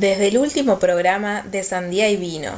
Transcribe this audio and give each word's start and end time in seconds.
Desde 0.00 0.28
el 0.28 0.38
último 0.38 0.78
programa 0.78 1.42
de 1.42 1.64
Sandía 1.64 2.08
y 2.08 2.16
Vino. 2.16 2.52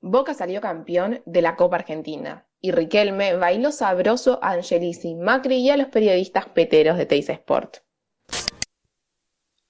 Boca 0.00 0.32
salió 0.32 0.62
campeón 0.62 1.20
de 1.26 1.42
la 1.42 1.56
Copa 1.56 1.76
Argentina 1.76 2.46
y 2.62 2.70
Riquelme 2.70 3.34
bailó 3.34 3.70
sabroso 3.70 4.38
a 4.42 4.52
Angelici, 4.52 5.14
Macri 5.14 5.56
y 5.56 5.68
a 5.68 5.76
los 5.76 5.88
periodistas 5.88 6.46
peteros 6.46 6.96
de 6.96 7.04
Teis 7.04 7.28
Sport. 7.28 7.80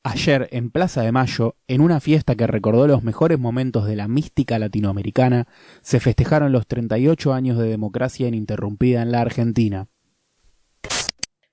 Ayer, 0.05 0.49
en 0.53 0.71
Plaza 0.71 1.03
de 1.03 1.11
Mayo, 1.11 1.57
en 1.67 1.81
una 1.81 1.99
fiesta 1.99 2.37
que 2.37 2.47
recordó 2.47 2.87
los 2.87 3.03
mejores 3.03 3.41
momentos 3.41 3.85
de 3.85 3.97
la 3.97 4.07
mística 4.07 4.61
latinoamericana, 4.61 5.49
se 5.83 5.99
festejaron 5.99 6.53
los 6.53 6.69
38 6.69 7.33
años 7.35 7.59
de 7.59 7.69
democracia 7.69 8.29
ininterrumpida 8.29 9.03
en 9.03 9.11
la 9.11 9.21
Argentina. 9.21 9.89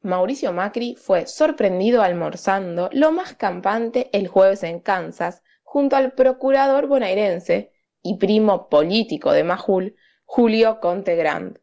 Mauricio 0.06 0.54
Macri 0.54 0.96
fue 0.96 1.26
sorprendido 1.26 2.04
almorzando 2.04 2.90
lo 2.94 3.12
más 3.12 3.34
campante 3.34 4.10
el 4.14 4.28
jueves 4.28 4.62
en 4.62 4.80
Kansas, 4.80 5.42
junto 5.64 5.96
al 5.96 6.14
procurador 6.14 6.86
bonaerense 6.88 7.72
y 8.04 8.18
primo 8.18 8.70
político 8.70 9.32
de 9.32 9.44
Majul, 9.44 9.96
Julio 10.24 10.80
Conte 10.80 11.16
Grand. 11.16 11.58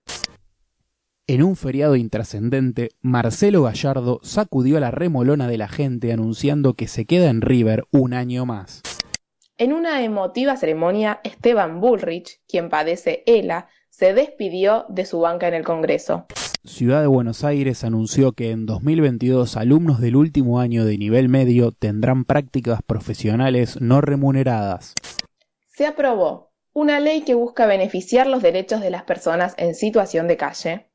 En 1.28 1.44
un 1.44 1.54
feriado 1.54 1.94
intrascendente, 1.94 2.90
Marcelo 3.00 3.62
Gallardo 3.62 4.18
sacudió 4.24 4.80
la 4.80 4.90
remolona 4.90 5.46
de 5.46 5.58
la 5.58 5.68
gente 5.68 6.12
anunciando 6.12 6.74
que 6.74 6.88
se 6.88 7.06
queda 7.06 7.30
en 7.30 7.42
River 7.42 7.84
un 7.92 8.12
año 8.12 8.44
más. 8.44 8.82
En 9.56 9.72
una 9.72 10.02
emotiva 10.02 10.56
ceremonia, 10.56 11.20
Esteban 11.22 11.80
Bullrich, 11.80 12.40
quien 12.48 12.70
padece 12.70 13.22
ELA, 13.26 13.68
se 13.88 14.14
despidió 14.14 14.84
de 14.88 15.06
su 15.06 15.20
banca 15.20 15.46
en 15.46 15.54
el 15.54 15.64
Congreso. 15.64 16.26
Ciudad 16.64 17.00
de 17.00 17.08
Buenos 17.08 17.42
Aires 17.42 17.82
anunció 17.82 18.34
que 18.34 18.52
en 18.52 18.66
2022 18.66 19.56
alumnos 19.56 20.00
del 20.00 20.14
último 20.14 20.60
año 20.60 20.84
de 20.84 20.96
nivel 20.96 21.28
medio 21.28 21.72
tendrán 21.72 22.24
prácticas 22.24 22.82
profesionales 22.86 23.80
no 23.80 24.00
remuneradas. 24.00 24.94
Se 25.66 25.86
aprobó 25.86 26.52
una 26.72 27.00
ley 27.00 27.22
que 27.22 27.34
busca 27.34 27.66
beneficiar 27.66 28.28
los 28.28 28.44
derechos 28.44 28.80
de 28.80 28.90
las 28.90 29.02
personas 29.02 29.54
en 29.58 29.74
situación 29.74 30.28
de 30.28 30.36
calle. 30.36 30.86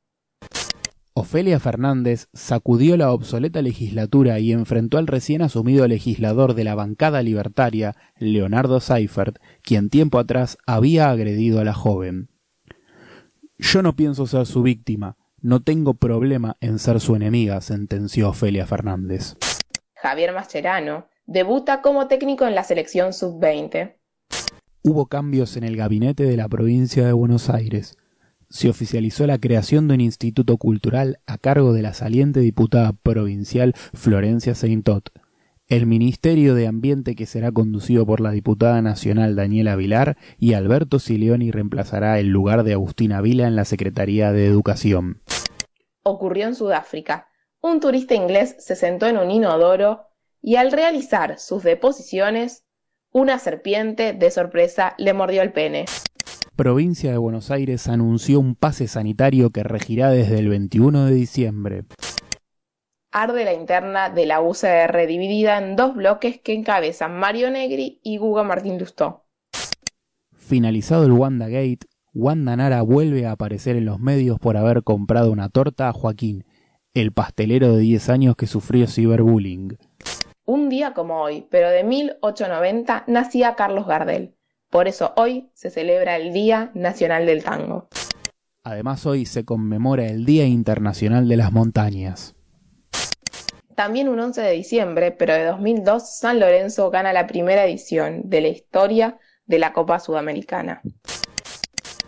Ofelia 1.12 1.60
Fernández 1.60 2.28
sacudió 2.32 2.96
la 2.96 3.12
obsoleta 3.12 3.60
legislatura 3.60 4.38
y 4.38 4.52
enfrentó 4.52 4.96
al 4.96 5.06
recién 5.06 5.42
asumido 5.42 5.86
legislador 5.86 6.54
de 6.54 6.64
la 6.64 6.76
bancada 6.76 7.22
libertaria, 7.22 7.94
Leonardo 8.16 8.80
Seifert, 8.80 9.36
quien 9.60 9.90
tiempo 9.90 10.18
atrás 10.18 10.56
había 10.64 11.10
agredido 11.10 11.60
a 11.60 11.64
la 11.64 11.74
joven. 11.74 12.30
Yo 13.58 13.82
no 13.82 13.96
pienso 13.96 14.26
ser 14.26 14.46
su 14.46 14.62
víctima, 14.62 15.17
no 15.40 15.60
tengo 15.60 15.94
problema 15.94 16.56
en 16.60 16.78
ser 16.78 17.00
su 17.00 17.14
enemiga, 17.14 17.60
sentenció 17.60 18.30
Ofelia 18.30 18.66
Fernández. 18.66 19.36
Javier 19.94 20.32
Mascherano 20.32 21.06
debuta 21.26 21.82
como 21.82 22.08
técnico 22.08 22.46
en 22.46 22.54
la 22.54 22.64
selección 22.64 23.12
sub-20. 23.12 23.96
Hubo 24.82 25.06
cambios 25.06 25.56
en 25.56 25.64
el 25.64 25.76
gabinete 25.76 26.24
de 26.24 26.36
la 26.36 26.48
provincia 26.48 27.06
de 27.06 27.12
Buenos 27.12 27.50
Aires. 27.50 27.96
Se 28.48 28.70
oficializó 28.70 29.26
la 29.26 29.38
creación 29.38 29.88
de 29.88 29.94
un 29.94 30.00
instituto 30.00 30.56
cultural 30.56 31.18
a 31.26 31.36
cargo 31.36 31.72
de 31.72 31.82
la 31.82 31.92
saliente 31.92 32.40
diputada 32.40 32.92
provincial 32.92 33.74
Florencia 33.92 34.54
Seintot. 34.54 35.10
El 35.68 35.84
Ministerio 35.84 36.54
de 36.54 36.66
Ambiente 36.66 37.14
que 37.14 37.26
será 37.26 37.52
conducido 37.52 38.06
por 38.06 38.22
la 38.22 38.30
diputada 38.30 38.80
nacional 38.80 39.36
Daniela 39.36 39.76
Vilar 39.76 40.16
y 40.38 40.54
Alberto 40.54 40.98
Sileoni 40.98 41.50
reemplazará 41.50 42.18
el 42.18 42.28
lugar 42.28 42.64
de 42.64 42.72
Agustina 42.72 43.20
Vila 43.20 43.46
en 43.46 43.54
la 43.54 43.66
Secretaría 43.66 44.32
de 44.32 44.46
Educación. 44.46 45.20
Ocurrió 46.04 46.46
en 46.46 46.54
Sudáfrica. 46.54 47.28
Un 47.60 47.80
turista 47.80 48.14
inglés 48.14 48.56
se 48.60 48.76
sentó 48.76 49.04
en 49.08 49.18
un 49.18 49.30
inodoro 49.30 50.06
y 50.40 50.56
al 50.56 50.72
realizar 50.72 51.38
sus 51.38 51.64
deposiciones, 51.64 52.64
una 53.12 53.38
serpiente 53.38 54.14
de 54.14 54.30
sorpresa 54.30 54.94
le 54.96 55.12
mordió 55.12 55.42
el 55.42 55.52
pene. 55.52 55.84
Provincia 56.56 57.10
de 57.12 57.18
Buenos 57.18 57.50
Aires 57.50 57.88
anunció 57.88 58.40
un 58.40 58.54
pase 58.54 58.88
sanitario 58.88 59.50
que 59.50 59.64
regirá 59.64 60.08
desde 60.08 60.38
el 60.38 60.48
21 60.48 61.04
de 61.04 61.14
diciembre 61.14 61.84
arde 63.22 63.44
la 63.44 63.52
interna 63.52 64.10
de 64.10 64.26
la 64.26 64.40
UCR 64.40 65.06
dividida 65.08 65.58
en 65.58 65.74
dos 65.74 65.96
bloques 65.96 66.40
que 66.40 66.54
encabezan 66.54 67.18
Mario 67.18 67.50
Negri 67.50 68.00
y 68.04 68.16
Guga 68.16 68.44
Martín 68.44 68.78
Lustó. 68.78 69.24
Finalizado 70.32 71.04
el 71.04 71.12
Wanda 71.12 71.48
Gate, 71.48 71.80
Wanda 72.14 72.56
Nara 72.56 72.82
vuelve 72.82 73.26
a 73.26 73.32
aparecer 73.32 73.74
en 73.76 73.86
los 73.86 73.98
medios 73.98 74.38
por 74.38 74.56
haber 74.56 74.84
comprado 74.84 75.32
una 75.32 75.48
torta 75.48 75.88
a 75.88 75.92
Joaquín, 75.92 76.44
el 76.94 77.12
pastelero 77.12 77.74
de 77.74 77.80
10 77.82 78.08
años 78.08 78.36
que 78.36 78.46
sufrió 78.46 78.86
ciberbullying. 78.86 79.76
Un 80.44 80.68
día 80.68 80.94
como 80.94 81.20
hoy, 81.20 81.46
pero 81.50 81.70
de 81.70 81.82
1890, 81.82 83.04
nacía 83.08 83.56
Carlos 83.56 83.86
Gardel. 83.86 84.36
Por 84.70 84.86
eso 84.86 85.12
hoy 85.16 85.50
se 85.54 85.70
celebra 85.70 86.16
el 86.16 86.32
Día 86.32 86.70
Nacional 86.74 87.26
del 87.26 87.42
Tango. 87.42 87.88
Además 88.62 89.06
hoy 89.06 89.26
se 89.26 89.44
conmemora 89.44 90.06
el 90.06 90.24
Día 90.24 90.46
Internacional 90.46 91.26
de 91.28 91.36
las 91.36 91.52
Montañas. 91.52 92.37
También 93.78 94.08
un 94.08 94.18
11 94.18 94.40
de 94.40 94.50
diciembre, 94.50 95.12
pero 95.12 95.34
de 95.34 95.44
2002, 95.44 96.18
San 96.18 96.40
Lorenzo 96.40 96.90
gana 96.90 97.12
la 97.12 97.28
primera 97.28 97.64
edición 97.64 98.22
de 98.24 98.40
la 98.40 98.48
historia 98.48 99.18
de 99.46 99.60
la 99.60 99.72
Copa 99.72 100.00
Sudamericana. 100.00 100.82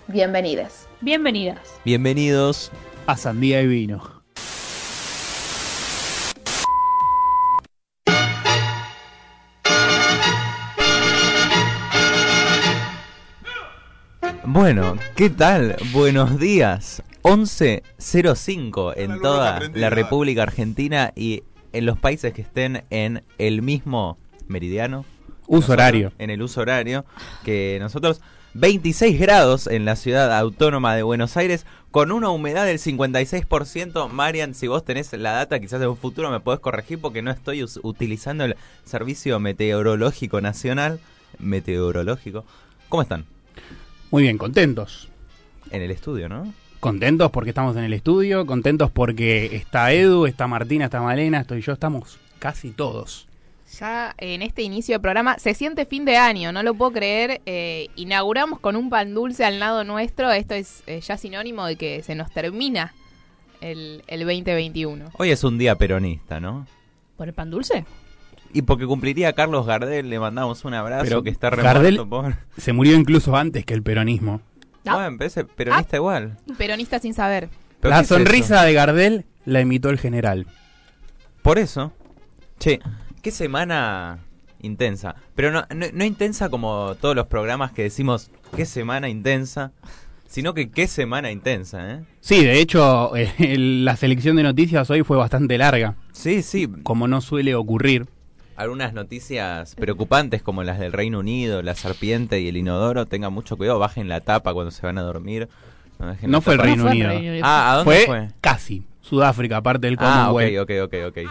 Bienvenidas. 0.09 0.89
Bienvenidas. 1.01 1.81
Bienvenidos 1.85 2.73
a 3.07 3.17
Sandía 3.17 3.63
y 3.63 3.69
Vino. 3.69 4.03
Bueno, 14.43 14.97
¿qué 15.15 15.31
tal? 15.31 15.77
Buenos 15.93 16.41
días. 16.41 17.01
11.05 17.23 18.95
en 18.97 19.21
toda 19.21 19.61
la 19.75 19.91
República 19.91 20.43
Argentina 20.43 21.13
y 21.15 21.45
en 21.73 21.87
los 21.87 21.99
países 21.99 22.33
que 22.33 22.43
estén 22.43 22.85
en 22.91 23.23
el 23.39 23.63
mismo 23.63 24.19
meridiano. 24.49 25.05
Uso 25.47 25.73
horario. 25.73 26.13
En 26.19 26.31
el 26.31 26.43
uso 26.43 26.61
horario 26.61 27.05
que 27.45 27.79
nosotros. 27.81 28.21
26 28.55 29.21
grados 29.21 29.69
en 29.69 29.85
la 29.85 29.95
ciudad 29.95 30.37
autónoma 30.37 30.97
de 30.97 31.05
Buenos 31.05 31.37
Aires 31.37 31.67
con 31.93 32.11
una 32.11 32.31
humedad 32.31 32.67
del 32.67 32.79
56%. 32.79 34.09
Marian, 34.09 34.55
si 34.55 34.67
vos 34.67 34.85
tenés 34.85 35.13
la 35.13 35.33
data, 35.33 35.61
quizás 35.61 35.81
en 35.81 35.89
un 35.89 35.97
futuro 35.97 36.31
me 36.31 36.41
podés 36.41 36.61
corregir 36.61 37.01
porque 37.01 37.23
no 37.23 37.31
estoy 37.31 37.65
utilizando 37.83 38.45
el 38.45 38.57
Servicio 38.85 39.39
Meteorológico 39.39 40.41
Nacional. 40.41 40.99
Meteorológico. 41.39 42.45
¿Cómo 42.89 43.03
están? 43.03 43.25
Muy 44.11 44.25
bien, 44.25 44.37
contentos. 44.37 45.09
En 45.71 45.83
el 45.83 45.93
estudio, 45.93 46.29
¿no? 46.29 46.53
Contentos 46.81 47.31
porque 47.31 47.51
estamos 47.51 47.77
en 47.77 47.85
el 47.85 47.93
estudio, 47.93 48.47
contentos 48.47 48.91
porque 48.91 49.55
está 49.55 49.93
Edu, 49.93 50.25
está 50.25 50.47
Martina, 50.47 50.87
está 50.87 51.03
Malena, 51.03 51.41
estoy 51.41 51.61
yo, 51.61 51.75
estamos 51.75 52.19
casi 52.39 52.71
todos. 52.71 53.29
Ya 53.79 54.15
en 54.17 54.41
este 54.41 54.63
inicio 54.63 54.97
de 54.97 55.01
programa 55.01 55.39
se 55.39 55.53
siente 55.53 55.85
fin 55.85 56.07
de 56.07 56.17
año, 56.17 56.53
no 56.53 56.63
lo 56.63 56.73
puedo 56.73 56.93
creer. 56.93 57.43
Eh, 57.45 57.89
inauguramos 57.97 58.61
con 58.61 58.77
un 58.77 58.89
pan 58.89 59.15
dulce 59.15 59.45
al 59.45 59.61
lado 59.61 59.85
nuestro. 59.85 60.33
Esto 60.33 60.55
es 60.55 60.83
eh, 60.87 61.01
ya 61.03 61.19
sinónimo 61.19 61.67
de 61.67 61.77
que 61.77 62.03
se 62.03 62.15
nos 62.15 62.33
termina 62.33 62.95
el, 63.61 64.03
el 64.07 64.21
2021. 64.21 65.11
Hoy 65.19 65.31
es 65.31 65.45
un 65.45 65.59
día 65.59 65.77
peronista, 65.77 66.41
¿no? 66.41 66.67
¿Por 67.19 67.29
el 67.29 67.35
pan 67.35 67.51
dulce? 67.51 67.85
Y 68.53 68.63
porque 68.63 68.87
cumpliría 68.87 69.35
Carlos 69.35 69.67
Gardel, 69.67 70.09
le 70.09 70.19
mandamos 70.19 70.65
un 70.65 70.75
abrazo 70.75 71.05
Pero 71.05 71.23
que 71.23 71.31
está 71.31 71.51
Gardel 71.51 72.01
se 72.57 72.73
murió 72.73 72.97
incluso 72.97 73.37
antes 73.37 73.65
que 73.65 73.75
el 73.75 73.83
peronismo. 73.83 74.41
Ah. 74.87 74.95
Bueno, 74.95 75.17
pero 75.19 75.47
peronista 75.49 75.97
ah. 75.97 75.99
igual. 75.99 76.37
Peronista 76.57 76.99
sin 76.99 77.15
saber. 77.15 77.49
La 77.83 78.05
sonrisa 78.05 78.63
de 78.63 78.73
Gardel 78.73 79.25
la 79.45 79.61
imitó 79.61 79.91
el 79.91 79.99
general. 79.99 80.47
Por 81.43 81.59
eso. 81.59 81.93
Che, 82.59 82.81
qué 83.23 83.31
semana 83.31 84.19
intensa. 84.61 85.17
Pero 85.35 85.51
no, 85.51 85.67
no, 85.71 86.05
intensa 86.05 86.51
como 86.51 86.95
todos 87.01 87.17
los 87.17 87.27
programas 87.27 87.73
que 87.73 87.83
decimos 87.83 88.31
qué 88.55 88.67
semana 88.67 89.09
intensa, 89.09 89.73
sino 90.29 90.53
que 90.53 90.71
qué 90.71 90.87
semana 90.87 91.31
intensa, 91.31 91.93
¿eh? 91.93 92.05
Sí, 92.21 92.45
de 92.45 92.61
hecho, 92.61 93.13
la 93.39 93.97
selección 93.97 94.37
de 94.37 94.43
noticias 94.43 94.91
hoy 94.91 95.03
fue 95.03 95.17
bastante 95.17 95.57
larga. 95.57 95.97
Sí, 96.13 96.43
sí. 96.43 96.69
Como 96.83 97.09
no 97.09 97.21
suele 97.23 97.55
ocurrir 97.55 98.07
algunas 98.61 98.93
noticias 98.93 99.75
preocupantes 99.75 100.43
como 100.43 100.63
las 100.63 100.79
del 100.79 100.93
Reino 100.93 101.21
Unido, 101.21 101.63
la 101.63 101.75
serpiente 101.75 102.41
y 102.41 102.49
el 102.49 102.57
inodoro, 102.59 103.07
tengan 103.07 103.33
mucho 103.33 103.57
cuidado, 103.57 103.79
bajen 103.79 104.09
la 104.09 104.21
tapa 104.21 104.53
cuando 104.53 104.71
se 104.71 104.85
van 104.85 104.99
a 104.99 105.03
dormir. 105.03 105.49
No, 106.23 106.41
fue 106.41 106.55
el 106.55 106.61
Reino, 106.61 106.87
Unido. 106.87 107.11
Ah, 107.43 107.73
¿a 107.73 107.77
dónde 107.77 108.05
fue? 108.07 108.29
Casi. 108.41 108.85
Sudáfrica, 109.01 109.57
aparte 109.57 109.87
del 109.87 109.97
Commonwealth. 109.97 110.57
Ah, 110.57 110.63
ok, 110.63 110.71
ok, 110.85 110.95
ok, 111.09 111.19
ok. 111.25 111.31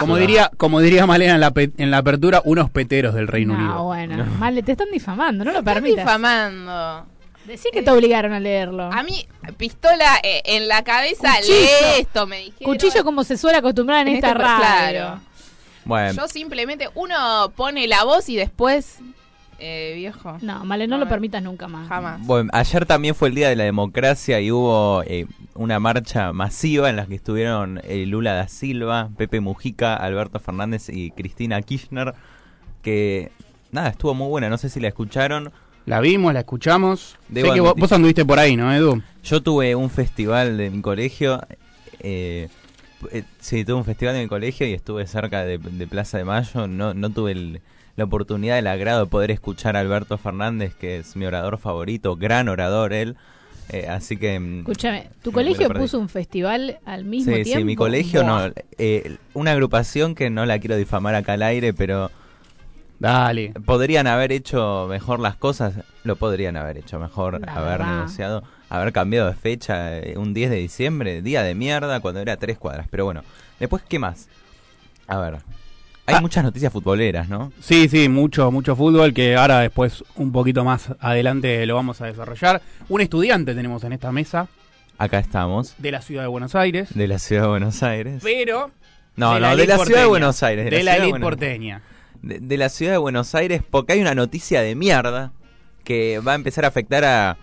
Como 0.00 0.16
diría, 0.16 0.50
como 0.56 0.80
diría 0.80 1.06
Malena 1.06 1.34
en 1.34 1.40
la, 1.40 1.52
en 1.54 1.90
la 1.90 1.98
apertura, 1.98 2.42
unos 2.44 2.70
peteros 2.70 3.14
del 3.14 3.28
Reino 3.28 3.54
Unido. 3.54 3.74
No, 3.74 3.84
bueno, 3.84 4.24
Male, 4.38 4.62
te 4.62 4.72
están 4.72 4.90
difamando, 4.90 5.44
no 5.44 5.52
lo 5.52 5.62
permitas. 5.62 6.04
difamando. 6.04 7.06
Decí 7.46 7.68
que 7.72 7.82
te 7.82 7.90
obligaron 7.90 8.32
a 8.32 8.40
leerlo. 8.40 8.90
A 8.90 9.02
mí, 9.02 9.26
pistola 9.58 10.18
eh, 10.22 10.42
en 10.46 10.66
la 10.66 10.82
cabeza, 10.82 11.40
lee 11.42 12.00
esto, 12.00 12.26
me 12.26 12.38
dijeron. 12.38 12.72
Cuchillo 12.72 13.04
como 13.04 13.22
se 13.22 13.36
suele 13.36 13.58
acostumbrar 13.58 14.08
en, 14.08 14.14
esta 14.14 14.28
este 14.28 14.38
radio. 14.38 14.64
Claro. 14.64 15.20
Bueno, 15.84 16.12
Yo 16.12 16.28
simplemente, 16.28 16.88
uno 16.94 17.52
pone 17.56 17.86
la 17.86 18.04
voz 18.04 18.28
y 18.28 18.36
después, 18.36 18.98
eh, 19.58 19.92
viejo, 19.96 20.38
No, 20.42 20.64
Male, 20.64 20.86
no 20.86 20.98
lo 20.98 21.08
permitas 21.08 21.42
nunca 21.42 21.68
más. 21.68 21.88
jamás. 21.88 22.20
bueno, 22.26 22.50
ayer 22.52 22.86
también 22.86 23.14
fue 23.14 23.28
el 23.28 23.34
Día 23.34 23.48
de 23.48 23.56
la 23.56 23.64
Democracia 23.64 24.40
y 24.40 24.50
hubo 24.50 25.02
eh, 25.06 25.26
una 25.54 25.78
marcha 25.78 26.32
masiva 26.32 26.90
en 26.90 26.96
la 26.96 27.06
que 27.06 27.14
estuvieron 27.14 27.80
eh, 27.84 28.04
Lula 28.06 28.34
da 28.34 28.48
Silva, 28.48 29.10
Pepe 29.16 29.40
Mujica, 29.40 29.94
Alberto 29.94 30.40
Fernández 30.40 30.88
y 30.88 31.10
Cristina 31.12 31.60
Kirchner, 31.62 32.14
que 32.82 33.30
nada, 33.70 33.88
estuvo 33.90 34.14
muy 34.14 34.28
buena, 34.28 34.48
no 34.48 34.58
sé 34.58 34.68
si 34.68 34.80
la 34.80 34.88
escucharon. 34.88 35.52
La 35.86 36.00
vimos, 36.00 36.32
la 36.32 36.40
escuchamos. 36.40 37.18
Debo 37.28 37.48
sé 37.48 37.54
que 37.54 37.60
vos, 37.60 37.74
vos 37.76 37.92
anduviste 37.92 38.24
por 38.24 38.38
ahí, 38.38 38.56
¿no, 38.56 38.72
Edu? 38.72 39.02
Yo 39.22 39.42
tuve 39.42 39.74
un 39.74 39.90
festival 39.90 40.56
de 40.56 40.70
mi 40.70 40.80
colegio, 40.80 41.42
eh, 42.00 42.48
eh, 43.12 43.24
sí, 43.38 43.64
tuve 43.64 43.76
un 43.76 43.84
festival 43.84 44.14
de 44.14 44.22
mi 44.22 44.28
colegio 44.28 44.66
y 44.66 44.72
estuve 44.72 45.06
cerca 45.06 45.44
de, 45.44 45.58
de 45.58 45.86
Plaza 45.86 46.18
de 46.18 46.24
Mayo, 46.24 46.66
no, 46.66 46.94
no 46.94 47.10
tuve 47.10 47.32
el- 47.32 47.60
la 47.96 48.04
oportunidad, 48.04 48.58
el 48.58 48.66
agrado 48.66 49.04
de 49.04 49.06
poder 49.10 49.30
escuchar 49.30 49.76
a 49.76 49.80
Alberto 49.80 50.18
Fernández, 50.18 50.74
que 50.74 50.98
es 50.98 51.14
mi 51.14 51.26
orador 51.26 51.58
favorito, 51.58 52.16
gran 52.16 52.48
orador 52.48 52.92
él, 52.92 53.16
eh, 53.68 53.86
así 53.88 54.16
que... 54.16 54.40
mm, 54.40 54.58
Escúchame, 54.60 55.10
¿tu 55.22 55.30
colegio 55.32 55.68
puso 55.70 55.98
un 55.98 56.08
festival 56.08 56.78
al 56.84 57.04
mismo 57.04 57.32
Sí, 57.36 57.44
tiempo? 57.44 57.60
sí, 57.60 57.64
mi 57.64 57.76
colegio 57.76 58.24
Buah. 58.24 58.48
no. 58.48 58.54
eh, 58.78 59.16
una 59.32 59.52
agrupación 59.52 60.14
que 60.14 60.28
no 60.30 60.44
la 60.44 60.58
quiero 60.58 60.76
difamar 60.76 61.14
acá 61.14 61.34
al 61.34 61.42
aire, 61.42 61.72
pero 61.72 62.10
Dale. 62.98 63.52
podrían 63.66 64.06
haber 64.06 64.32
hecho 64.32 64.86
mejor 64.88 65.20
las 65.20 65.36
cosas. 65.36 65.74
Lo 66.04 66.16
podrían 66.16 66.56
haber 66.56 66.78
hecho 66.78 66.98
mejor, 66.98 67.40
La 67.44 67.52
haber 67.54 67.78
verdad. 67.78 67.96
negociado, 67.96 68.42
haber 68.70 68.92
cambiado 68.92 69.28
de 69.28 69.34
fecha. 69.34 69.98
eh, 69.98 70.16
un 70.16 70.32
10 70.34 70.50
de 70.50 70.56
diciembre, 70.56 71.22
día 71.22 71.42
de 71.42 71.54
mierda, 71.54 72.00
cuando 72.00 72.20
era 72.20 72.36
tres 72.36 72.56
cuadras. 72.58 72.86
Pero 72.90 73.04
bueno, 73.04 73.22
después, 73.60 73.82
¿qué 73.88 73.98
más? 73.98 74.28
A 75.06 75.18
ver. 75.18 75.38
Hay 76.06 76.16
Ah. 76.16 76.20
muchas 76.20 76.44
noticias 76.44 76.70
futboleras, 76.72 77.28
¿no? 77.30 77.50
Sí, 77.60 77.88
sí, 77.88 78.08
mucho, 78.10 78.50
mucho 78.50 78.76
fútbol 78.76 79.14
que 79.14 79.36
ahora 79.36 79.60
después 79.60 80.04
un 80.16 80.32
poquito 80.32 80.62
más 80.64 80.90
adelante 81.00 81.64
lo 81.64 81.74
vamos 81.76 82.00
a 82.02 82.06
desarrollar. 82.06 82.60
Un 82.90 83.00
estudiante 83.00 83.54
tenemos 83.54 83.84
en 83.84 83.92
esta 83.94 84.12
mesa 84.12 84.46
Acá 84.98 85.18
estamos, 85.18 85.74
de 85.78 85.90
la 85.90 86.02
ciudad 86.02 86.22
de 86.22 86.28
Buenos 86.28 86.54
Aires, 86.54 86.94
de 86.94 87.08
la 87.08 87.18
ciudad 87.18 87.42
de 87.42 87.48
Buenos 87.48 87.82
Aires. 87.82 88.20
pero 88.22 88.70
No, 89.16 89.34
de 89.34 89.40
no, 89.40 89.46
de 89.48 89.52
elite 89.54 89.68
la 89.76 89.84
ciudad 89.84 90.00
de. 90.02 90.06
Buenos 90.06 90.42
Aires. 90.42 90.64
de, 90.66 90.70
de 90.70 90.76
la, 90.76 90.92
ciudad 90.92 90.96
elite 90.98 91.10
Buenos- 91.10 91.26
porteña. 91.26 91.82
De, 92.26 92.40
de 92.40 92.56
la 92.58 92.68
ciudad 92.68 92.92
de 92.92 92.98
Buenos 92.98 93.34
Aires 93.34 93.62
porque 93.68 93.94
hay 93.94 94.00
una 94.00 94.14
noticia 94.14 94.60
de 94.62 94.74
mierda 94.74 95.32
que 95.84 96.18
va 96.20 96.32
a 96.32 96.34
empezar 96.34 96.64
a 96.64 96.68
afectar 96.68 97.04
a 97.04 97.36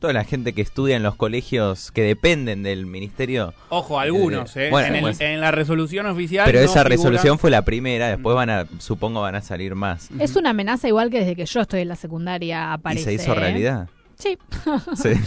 toda 0.00 0.12
la 0.12 0.24
gente 0.24 0.52
que 0.52 0.60
estudia 0.60 0.96
en 0.96 1.02
los 1.02 1.14
colegios 1.16 1.90
que 1.92 2.02
dependen 2.02 2.62
del 2.62 2.84
ministerio. 2.84 3.54
Ojo, 3.70 3.98
algunos, 4.00 4.54
Eh, 4.56 4.66
¿eh? 4.66 4.70
bueno, 4.70 4.94
en, 4.96 5.04
el- 5.06 5.22
en 5.22 5.40
la 5.40 5.50
resolución 5.50 6.04
oficial. 6.06 6.44
Pero 6.44 6.58
no 6.58 6.64
esa 6.64 6.80
figura- 6.82 6.88
resolución 6.90 7.38
fue 7.38 7.50
la 7.50 7.62
primera, 7.62 8.08
después 8.08 8.34
van 8.36 8.50
a, 8.50 8.66
supongo 8.78 9.22
van 9.22 9.36
a 9.36 9.40
salir 9.40 9.74
más. 9.74 10.10
Es 10.18 10.36
una 10.36 10.50
amenaza 10.50 10.88
igual 10.88 11.08
que 11.10 11.20
desde 11.20 11.36
que 11.36 11.46
yo 11.46 11.60
estoy 11.60 11.80
en 11.80 11.88
la 11.88 11.96
secundaria 11.96 12.68
¿Y 12.70 12.74
aparece. 12.74 13.04
se 13.04 13.12
hizo 13.14 13.32
¿eh? 13.32 13.36
realidad? 13.36 13.88
Sí, 14.18 14.36
Sí. 14.96 15.14
sí, 15.14 15.20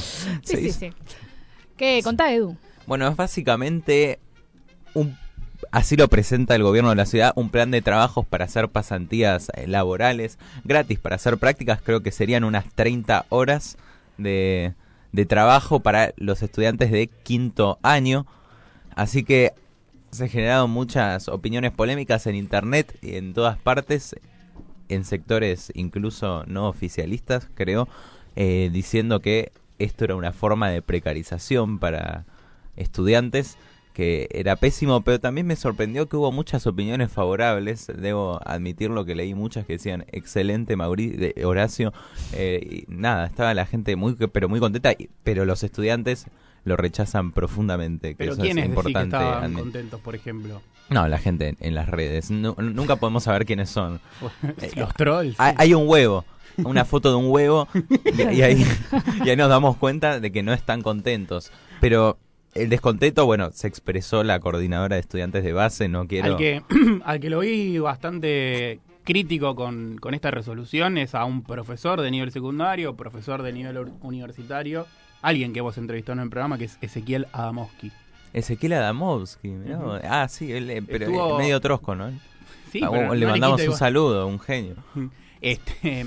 Se 0.44 0.58
sí, 0.58 0.68
hizo. 0.68 0.80
sí. 0.80 0.90
¿Qué? 1.76 2.02
Contá, 2.04 2.32
Edu. 2.34 2.56
Bueno, 2.86 3.08
es 3.08 3.16
básicamente 3.16 4.20
un 4.94 5.18
así 5.72 5.96
lo 5.96 6.08
presenta 6.08 6.56
el 6.56 6.64
gobierno 6.64 6.90
de 6.90 6.96
la 6.96 7.06
ciudad, 7.06 7.34
un 7.36 7.50
plan 7.50 7.72
de 7.72 7.82
trabajos 7.82 8.26
para 8.26 8.46
hacer 8.46 8.70
pasantías 8.70 9.52
eh, 9.56 9.68
laborales 9.68 10.38
gratis 10.64 11.00
para 11.00 11.16
hacer 11.16 11.38
prácticas, 11.38 11.82
creo 11.82 12.02
que 12.02 12.12
serían 12.12 12.44
unas 12.44 12.66
30 12.74 13.26
horas 13.30 13.78
de, 14.18 14.74
de 15.12 15.26
trabajo 15.26 15.80
para 15.80 16.14
los 16.18 16.44
estudiantes 16.44 16.92
de 16.92 17.08
quinto 17.08 17.80
año. 17.82 18.26
Así 18.96 19.24
que 19.24 19.54
se 20.12 20.30
generaron 20.30 20.72
muchas 20.72 21.28
opiniones 21.28 21.72
polémicas 21.72 22.28
en 22.28 22.36
internet 22.36 22.98
y 23.02 23.16
en 23.16 23.34
todas 23.34 23.58
partes, 23.58 24.16
en 24.90 25.06
sectores 25.06 25.72
incluso 25.76 26.44
no 26.48 26.68
oficialistas, 26.68 27.50
creo, 27.54 27.88
eh, 28.36 28.70
diciendo 28.72 29.20
que 29.20 29.52
esto 29.80 30.06
era 30.06 30.16
una 30.16 30.34
forma 30.34 30.70
de 30.70 30.82
precarización 30.82 31.80
para 31.80 32.26
estudiantes 32.76 33.58
que 33.98 34.28
era 34.32 34.56
pésimo, 34.58 35.02
pero 35.02 35.20
también 35.20 35.48
me 35.48 35.56
sorprendió 35.56 36.08
que 36.08 36.18
hubo 36.18 36.32
muchas 36.32 36.68
opiniones 36.68 37.12
favorables, 37.12 37.88
debo 37.98 38.40
admitirlo 38.46 39.06
que 39.06 39.16
leí 39.16 39.34
muchas 39.34 39.66
que 39.66 39.74
decían 39.74 40.06
excelente 40.12 40.76
Mauricio, 40.76 41.32
Horacio, 41.50 41.94
eh, 42.32 42.86
y 42.88 42.92
nada, 42.94 43.26
estaba 43.26 43.56
la 43.56 43.66
gente 43.66 43.96
muy 43.96 44.14
pero 44.32 44.50
muy 44.50 44.60
contenta, 44.60 44.94
pero 45.24 45.46
los 45.46 45.64
estudiantes 45.64 46.28
lo 46.64 46.78
rechazan 46.78 47.32
profundamente, 47.32 48.10
que 48.10 48.18
Pero 48.18 48.34
eso 48.34 48.42
¿quiénes 48.44 48.66
es 48.66 48.70
que 48.70 48.70
importante. 48.70 49.16
admi- 49.18 49.56
contentos, 49.62 50.00
por 50.00 50.14
ejemplo? 50.14 50.62
no, 50.92 51.08
la 51.08 51.18
gente 51.18 51.48
en, 51.48 51.58
en 51.60 51.74
las 51.74 51.90
redes, 51.90 52.30
Nu- 52.30 52.56
nunca 52.60 52.98
podemos 52.98 53.24
saber 53.24 53.48
quiénes 53.48 53.70
son. 53.72 54.00
Los 54.76 54.94
trolls. 54.94 55.40
Hay, 55.40 55.56
hay 55.58 55.74
un 55.74 55.88
huevo, 55.90 56.24
una 56.64 56.86
foto 56.86 57.10
de 57.10 57.16
un 57.16 57.32
huevo, 57.32 57.68
y, 58.14 58.22
y 58.36 58.42
ahí, 58.44 58.64
y 59.26 59.30
ahí 59.32 59.36
nos 59.36 59.50
damos 59.50 59.76
cuenta 59.78 60.20
de 60.20 60.32
que 60.32 60.44
no 60.44 60.54
están 60.54 60.84
contentos. 60.84 61.52
Pero 61.82 62.20
el 62.54 62.70
descontento, 62.70 63.26
bueno, 63.26 63.52
se 63.52 63.68
expresó 63.68 64.24
la 64.24 64.40
coordinadora 64.40 64.96
de 64.96 65.02
estudiantes 65.02 65.44
de 65.44 65.54
base, 65.54 65.88
no 65.88 66.08
quiero... 66.08 66.32
Al 66.34 66.38
que, 66.38 66.62
al 67.06 67.20
que 67.20 67.30
lo 67.30 67.40
vi 67.40 67.78
bastante 67.78 68.80
crítico 69.04 69.56
con, 69.56 69.98
con 70.00 70.14
esta 70.14 70.32
resolución 70.32 70.98
es 70.98 71.16
a 71.16 71.24
un 71.26 71.44
profesor 71.44 72.02
de 72.02 72.12
nivel 72.12 72.32
secundario, 72.32 72.96
profesor 72.96 73.42
de 73.44 73.54
nivel 73.54 73.78
universitario, 74.02 74.86
alguien 75.22 75.54
que 75.54 75.62
vos 75.62 75.78
entrevistó 75.78 76.12
en 76.14 76.20
el 76.20 76.30
programa, 76.30 76.58
que 76.58 76.66
es 76.66 76.78
Ezequiel 76.82 77.28
Adamowski. 77.32 77.92
Ezequiel 78.34 78.74
Adamovsky, 78.74 79.50
vos. 79.80 80.02
Ah, 80.04 80.28
sí, 80.30 80.52
él, 80.52 80.70
eh, 80.70 80.82
pero 80.82 81.06
Estuvo- 81.06 81.36
eh, 81.36 81.44
medio 81.44 81.60
trosco, 81.62 81.96
¿no? 81.96 82.12
Sí, 82.72 82.82
Ah, 82.84 82.90
pero 82.92 83.16
le 83.16 83.26
no 83.26 83.32
mandamos 83.32 83.66
un 83.66 83.74
saludo, 83.76 84.28
un 84.28 84.40
genio. 84.40 84.76
Este, 85.40 86.06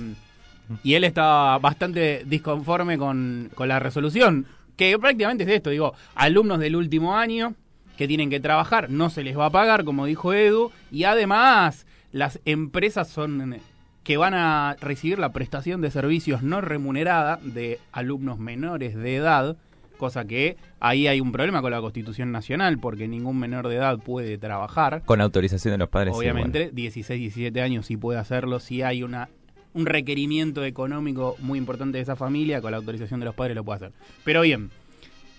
y 0.83 0.95
él 0.95 1.05
estaba 1.05 1.57
bastante 1.59 2.25
disconforme 2.27 2.99
con, 2.99 3.49
con 3.55 3.69
la 3.69 3.79
resolución, 3.79 4.45
que 4.89 4.99
prácticamente 4.99 5.45
es 5.45 5.51
esto, 5.51 5.69
digo, 5.69 5.93
alumnos 6.15 6.59
del 6.59 6.75
último 6.75 7.15
año 7.15 7.55
que 7.99 8.09
tienen 8.09 8.31
que 8.31 8.41
trabajar, 8.41 8.89
no 8.89 9.11
se 9.11 9.23
les 9.23 9.37
va 9.37 9.45
a 9.45 9.51
pagar, 9.51 9.85
como 9.85 10.07
dijo 10.07 10.33
Edu, 10.33 10.73
y 10.91 11.05
además 11.05 11.87
las 12.13 12.41
empresas 12.47 13.09
son 13.09 13.61
que 14.05 14.17
van 14.17 14.33
a 14.33 14.79
recibir 14.81 15.19
la 15.19 15.35
prestación 15.35 15.83
de 15.83 15.91
servicios 15.91 16.43
no 16.43 16.63
remunerada 16.63 17.39
de 17.43 17.79
alumnos 17.93 18.39
menores 18.39 18.97
de 18.97 19.17
edad, 19.17 19.59
cosa 19.99 20.25
que 20.25 20.57
ahí 20.81 21.09
hay 21.09 21.21
un 21.21 21.31
problema 21.31 21.61
con 21.61 21.73
la 21.73 21.83
Constitución 21.83 22.33
Nacional, 22.33 22.79
porque 22.79 23.07
ningún 23.07 23.39
menor 23.39 23.69
de 23.69 23.77
edad 23.77 23.99
puede 23.99 24.39
trabajar. 24.39 25.03
Con 25.05 25.21
autorización 25.21 25.73
de 25.73 25.79
los 25.79 25.91
padres. 25.91 26.15
sí, 26.15 26.21
Obviamente, 26.21 26.59
bueno. 26.59 26.75
16, 26.75 27.21
17 27.21 27.61
años 27.61 27.85
sí 27.85 27.99
puede 27.99 28.19
hacerlo, 28.19 28.61
si 28.61 28.81
hay 28.81 29.03
una 29.03 29.29
un 29.75 29.87
requerimiento 29.87 30.65
económico 30.65 31.37
muy 31.41 31.59
importante 31.59 31.99
de 31.99 32.03
esa 32.03 32.17
familia, 32.17 32.61
con 32.61 32.71
la 32.73 32.79
autorización 32.79 33.21
de 33.21 33.27
los 33.27 33.35
padres 33.35 33.55
lo 33.55 33.65
puede 33.65 33.77
hacer. 33.77 33.93
Pero 34.25 34.41
bien, 34.43 34.71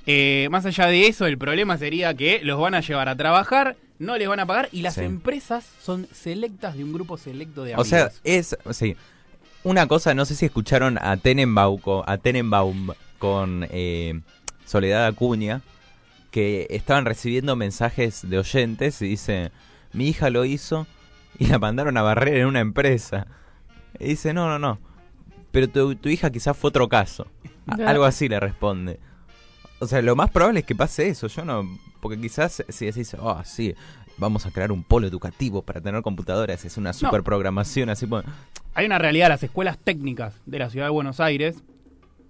eh, 0.07 0.47
más 0.51 0.65
allá 0.65 0.87
de 0.87 1.07
eso, 1.07 1.25
el 1.25 1.37
problema 1.37 1.77
sería 1.77 2.13
que 2.13 2.39
los 2.43 2.59
van 2.59 2.73
a 2.75 2.81
llevar 2.81 3.09
a 3.09 3.15
trabajar, 3.15 3.75
no 3.99 4.17
les 4.17 4.27
van 4.27 4.39
a 4.39 4.45
pagar 4.45 4.69
y 4.71 4.81
las 4.81 4.95
Sí. 4.95 5.01
empresas 5.01 5.67
son 5.81 6.07
selectas 6.11 6.75
de 6.75 6.83
un 6.83 6.93
grupo 6.93 7.17
selecto 7.17 7.63
de 7.63 7.71
O 7.71 7.81
amigos. 7.81 7.87
sea, 7.89 8.11
es, 8.23 8.57
sí. 8.71 8.95
Una 9.63 9.87
cosa, 9.87 10.15
no 10.15 10.25
sé 10.25 10.33
si 10.35 10.45
escucharon 10.47 10.97
a 10.99 11.17
Tenenbaum, 11.17 11.79
a 12.07 12.17
Tenenbaum 12.17 12.89
con 13.19 13.67
eh, 13.69 14.19
Soledad 14.65 15.05
Acuña, 15.05 15.61
que 16.31 16.65
estaban 16.71 17.05
recibiendo 17.05 17.55
mensajes 17.55 18.27
de 18.27 18.39
oyentes 18.39 19.01
y 19.03 19.07
dice, 19.09 19.51
mi 19.93 20.07
hija 20.07 20.29
lo 20.31 20.45
hizo 20.45 20.87
y 21.37 21.45
la 21.47 21.59
mandaron 21.59 21.95
a 21.97 22.01
barrer 22.01 22.37
en 22.37 22.47
una 22.47 22.61
empresa. 22.61 23.27
Y 23.99 24.05
dice, 24.09 24.33
no, 24.33 24.47
no, 24.47 24.57
no, 24.59 24.79
pero 25.51 25.67
tu, 25.69 25.95
tu 25.95 26.09
hija 26.09 26.29
quizás 26.29 26.55
fue 26.57 26.69
otro 26.69 26.87
caso. 26.89 27.27
A- 27.67 27.89
algo 27.89 28.05
así 28.05 28.27
le 28.29 28.39
responde. 28.39 28.99
O 29.79 29.87
sea, 29.87 30.01
lo 30.01 30.15
más 30.15 30.29
probable 30.31 30.59
es 30.61 30.65
que 30.65 30.75
pase 30.75 31.07
eso, 31.07 31.27
yo 31.27 31.43
no, 31.43 31.67
porque 32.01 32.19
quizás 32.19 32.63
si 32.69 32.85
decís, 32.85 33.15
oh, 33.19 33.41
sí, 33.43 33.73
vamos 34.17 34.45
a 34.45 34.51
crear 34.51 34.71
un 34.71 34.83
polo 34.83 35.07
educativo 35.07 35.61
para 35.63 35.81
tener 35.81 36.01
computadoras, 36.03 36.63
es 36.65 36.77
una 36.77 36.93
super 36.93 37.23
programación 37.23 37.89
así, 37.89 38.05
pues, 38.05 38.23
Hay 38.75 38.85
una 38.85 38.99
realidad, 38.99 39.29
las 39.29 39.41
escuelas 39.43 39.77
técnicas 39.79 40.35
de 40.45 40.59
la 40.59 40.69
ciudad 40.69 40.85
de 40.85 40.91
Buenos 40.91 41.19
Aires, 41.19 41.63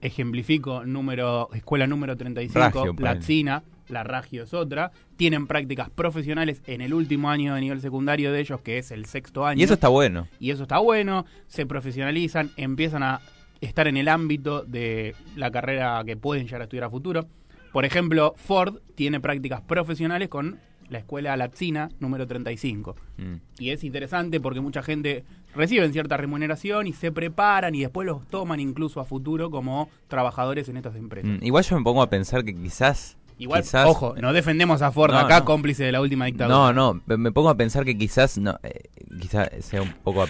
ejemplifico 0.01 0.85
número, 0.85 1.49
escuela 1.53 1.87
número 1.87 2.15
35, 2.17 2.59
Ragio. 2.59 2.95
Platzina, 2.95 3.63
la 3.91 4.03
Ragio 4.03 4.43
es 4.43 4.53
otra, 4.53 4.91
tienen 5.17 5.47
prácticas 5.47 5.89
profesionales 5.89 6.61
en 6.65 6.81
el 6.81 6.93
último 6.93 7.29
año 7.29 7.55
de 7.55 7.61
nivel 7.61 7.81
secundario 7.81 8.31
de 8.31 8.39
ellos, 8.39 8.61
que 8.61 8.77
es 8.77 8.91
el 8.91 9.05
sexto 9.05 9.45
año. 9.45 9.59
Y 9.59 9.63
eso 9.63 9.73
está 9.73 9.89
bueno. 9.89 10.27
Y 10.39 10.51
eso 10.51 10.63
está 10.63 10.79
bueno, 10.79 11.25
se 11.47 11.65
profesionalizan, 11.65 12.51
empiezan 12.57 13.03
a 13.03 13.21
estar 13.61 13.87
en 13.87 13.97
el 13.97 14.07
ámbito 14.07 14.63
de 14.63 15.15
la 15.35 15.51
carrera 15.51 16.01
que 16.05 16.17
pueden 16.17 16.45
llegar 16.45 16.61
a 16.61 16.63
estudiar 16.65 16.85
a 16.85 16.89
futuro. 16.89 17.27
Por 17.71 17.85
ejemplo, 17.85 18.33
Ford 18.35 18.79
tiene 18.95 19.19
prácticas 19.19 19.61
profesionales 19.61 20.27
con 20.27 20.59
la 20.91 20.99
escuela 20.99 21.35
Latzina 21.37 21.89
número 21.99 22.27
35. 22.27 22.95
Mm. 23.17 23.35
Y 23.59 23.69
es 23.69 23.83
interesante 23.83 24.41
porque 24.41 24.59
mucha 24.59 24.83
gente 24.83 25.23
recibe 25.55 25.89
cierta 25.91 26.17
remuneración 26.17 26.85
y 26.85 26.93
se 26.93 27.11
preparan 27.11 27.73
y 27.73 27.81
después 27.81 28.05
los 28.05 28.27
toman 28.27 28.59
incluso 28.59 28.99
a 28.99 29.05
futuro 29.05 29.49
como 29.49 29.89
trabajadores 30.07 30.67
en 30.67 30.77
estas 30.77 30.95
empresas. 30.95 31.31
Mm, 31.31 31.43
Igual 31.45 31.63
yo 31.63 31.77
me 31.77 31.83
pongo 31.83 32.01
a 32.01 32.09
pensar 32.09 32.43
que 32.43 32.53
quizás 32.53 33.17
Igual, 33.41 33.63
quizás- 33.63 33.87
ojo, 33.87 34.13
no 34.21 34.33
defendemos 34.33 34.81
a 34.81 34.91
Ford 34.91 35.11
No, 35.13 35.19
acá, 35.19 35.39
no. 35.39 35.45
cómplice 35.45 35.83
de 35.83 35.91
la 35.91 35.99
última 36.01 36.25
dictadura. 36.25 36.55
No, 36.55 36.73
no, 36.73 37.01
me- 37.17 37.31
pongo 37.31 37.49
a 37.49 37.55
pensar 37.57 37.83
que 37.85 37.97
quizás 37.97 38.37
no, 38.37 38.59
eh, 38.63 38.89
quizás 39.19 39.49
sea 39.61 39.81
un 39.81 39.91
poco 40.03 40.21
ap- 40.23 40.29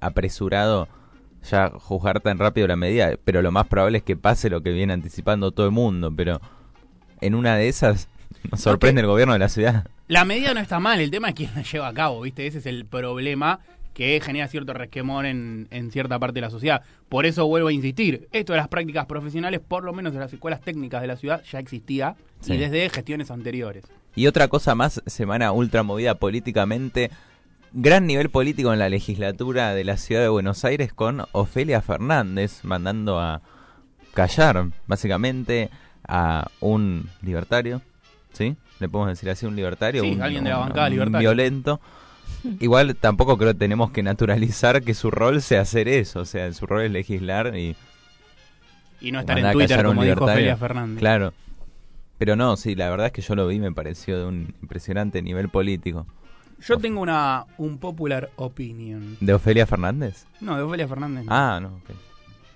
apresurado 0.00 0.88
ya 1.50 1.70
juzgar 1.70 2.20
tan 2.20 2.38
rápido 2.38 2.66
la 2.66 2.76
medida, 2.76 3.10
pero 3.24 3.42
lo 3.42 3.50
más 3.50 3.66
probable 3.66 3.98
es 3.98 4.04
que 4.04 4.16
pase 4.16 4.50
lo 4.50 4.62
que 4.62 4.70
viene 4.72 4.92
anticipando 4.92 5.52
todo 5.52 5.66
el 5.66 5.72
mundo, 5.72 6.12
pero 6.14 6.40
en 7.20 7.34
una 7.34 7.56
de 7.56 7.68
esas 7.68 8.08
nos 8.50 8.60
sorprende 8.60 9.00
el 9.00 9.06
gobierno 9.06 9.32
de 9.34 9.38
la 9.38 9.48
ciudad. 9.48 9.86
La 10.08 10.24
medida 10.24 10.52
no 10.54 10.60
está 10.60 10.80
mal, 10.80 11.00
el 11.00 11.10
tema 11.10 11.28
es 11.28 11.34
quién 11.34 11.50
la 11.54 11.62
lleva 11.62 11.88
a 11.88 11.94
cabo, 11.94 12.20
¿viste? 12.22 12.46
Ese 12.46 12.58
es 12.58 12.66
el 12.66 12.84
problema 12.84 13.60
que 13.94 14.20
genera 14.20 14.48
cierto 14.48 14.72
resquemor 14.72 15.26
en, 15.26 15.66
en 15.70 15.90
cierta 15.90 16.18
parte 16.18 16.34
de 16.34 16.40
la 16.42 16.50
sociedad. 16.50 16.82
Por 17.08 17.26
eso 17.26 17.46
vuelvo 17.46 17.68
a 17.68 17.72
insistir, 17.72 18.28
esto 18.32 18.52
de 18.52 18.58
las 18.58 18.68
prácticas 18.68 19.06
profesionales, 19.06 19.60
por 19.66 19.84
lo 19.84 19.92
menos 19.92 20.12
en 20.14 20.20
las 20.20 20.32
escuelas 20.32 20.60
técnicas 20.60 21.00
de 21.02 21.08
la 21.08 21.16
ciudad, 21.16 21.42
ya 21.50 21.58
existía 21.58 22.14
Sí. 22.40 22.54
y 22.54 22.56
desde 22.56 22.88
gestiones 22.88 23.30
anteriores. 23.30 23.84
Y 24.16 24.26
otra 24.26 24.48
cosa 24.48 24.74
más, 24.74 25.02
semana 25.06 25.52
ultra 25.52 25.82
movida 25.82 26.14
políticamente, 26.14 27.10
gran 27.72 28.06
nivel 28.06 28.30
político 28.30 28.72
en 28.72 28.78
la 28.78 28.88
legislatura 28.88 29.74
de 29.74 29.84
la 29.84 29.96
ciudad 29.96 30.22
de 30.22 30.28
Buenos 30.28 30.64
Aires 30.64 30.92
con 30.92 31.24
Ofelia 31.32 31.82
Fernández 31.82 32.64
mandando 32.64 33.20
a 33.20 33.42
callar 34.14 34.66
básicamente 34.86 35.70
a 36.08 36.48
un 36.60 37.08
libertario, 37.22 37.82
¿sí? 38.32 38.56
Le 38.80 38.88
podemos 38.88 39.10
decir 39.10 39.28
así, 39.30 39.46
un 39.46 39.54
libertario, 39.54 40.02
Sí, 40.02 40.12
un, 40.12 40.22
alguien 40.22 40.44
de 40.44 40.50
la 40.50 40.58
un- 40.60 40.66
bancada 40.66 40.86
un 40.86 40.92
libertaria. 40.92 41.20
violento. 41.28 41.80
Igual 42.60 42.96
tampoco 42.96 43.36
creo 43.36 43.52
que 43.52 43.58
tenemos 43.58 43.90
que 43.90 44.02
naturalizar 44.02 44.82
que 44.82 44.94
su 44.94 45.10
rol 45.10 45.42
sea 45.42 45.62
hacer 45.62 45.88
eso, 45.88 46.20
o 46.20 46.24
sea, 46.24 46.52
su 46.52 46.66
rol 46.66 46.82
es 46.82 46.90
legislar 46.90 47.56
y 47.56 47.76
Y 49.00 49.12
no 49.12 49.20
estar 49.20 49.38
en 49.38 49.52
Twitter 49.52 49.84
como 49.84 50.02
dijo. 50.02 50.24
Ofelia 50.24 50.56
Fernández. 50.56 50.98
Claro. 50.98 51.32
Pero 52.18 52.36
no, 52.36 52.56
sí, 52.56 52.74
la 52.74 52.90
verdad 52.90 53.06
es 53.06 53.12
que 53.12 53.22
yo 53.22 53.34
lo 53.34 53.46
vi 53.46 53.58
me 53.58 53.72
pareció 53.72 54.18
de 54.18 54.26
un 54.26 54.54
impresionante 54.62 55.22
nivel 55.22 55.48
político. 55.48 56.06
Yo 56.60 56.76
tengo 56.76 57.00
una 57.00 57.46
un 57.56 57.78
popular 57.78 58.30
opinion. 58.36 59.16
¿De 59.20 59.32
Ofelia 59.32 59.66
Fernández? 59.66 60.26
No, 60.40 60.56
de 60.56 60.62
Ofelia 60.62 60.86
Fernández. 60.86 61.24
no. 61.24 61.32
Ah, 61.32 61.58
no. 61.60 61.80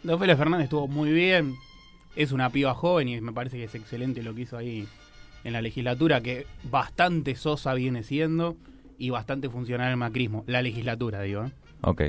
De 0.02 0.12
Ofelia 0.12 0.36
Fernández 0.36 0.64
estuvo 0.64 0.86
muy 0.86 1.10
bien. 1.12 1.54
Es 2.14 2.32
una 2.32 2.50
piba 2.50 2.74
joven 2.74 3.08
y 3.08 3.20
me 3.20 3.32
parece 3.32 3.56
que 3.56 3.64
es 3.64 3.74
excelente 3.74 4.22
lo 4.22 4.34
que 4.34 4.42
hizo 4.42 4.58
ahí 4.58 4.86
en 5.44 5.52
la 5.52 5.62
legislatura, 5.62 6.20
que 6.20 6.46
bastante 6.70 7.34
sosa 7.34 7.74
viene 7.74 8.02
siendo 8.02 8.56
y 8.98 9.10
bastante 9.10 9.48
funcional 9.48 9.90
el 9.90 9.96
macrismo. 9.96 10.44
La 10.46 10.62
legislatura, 10.62 11.20
digo. 11.22 11.44
¿eh? 11.44 11.52
Ok. 11.82 12.02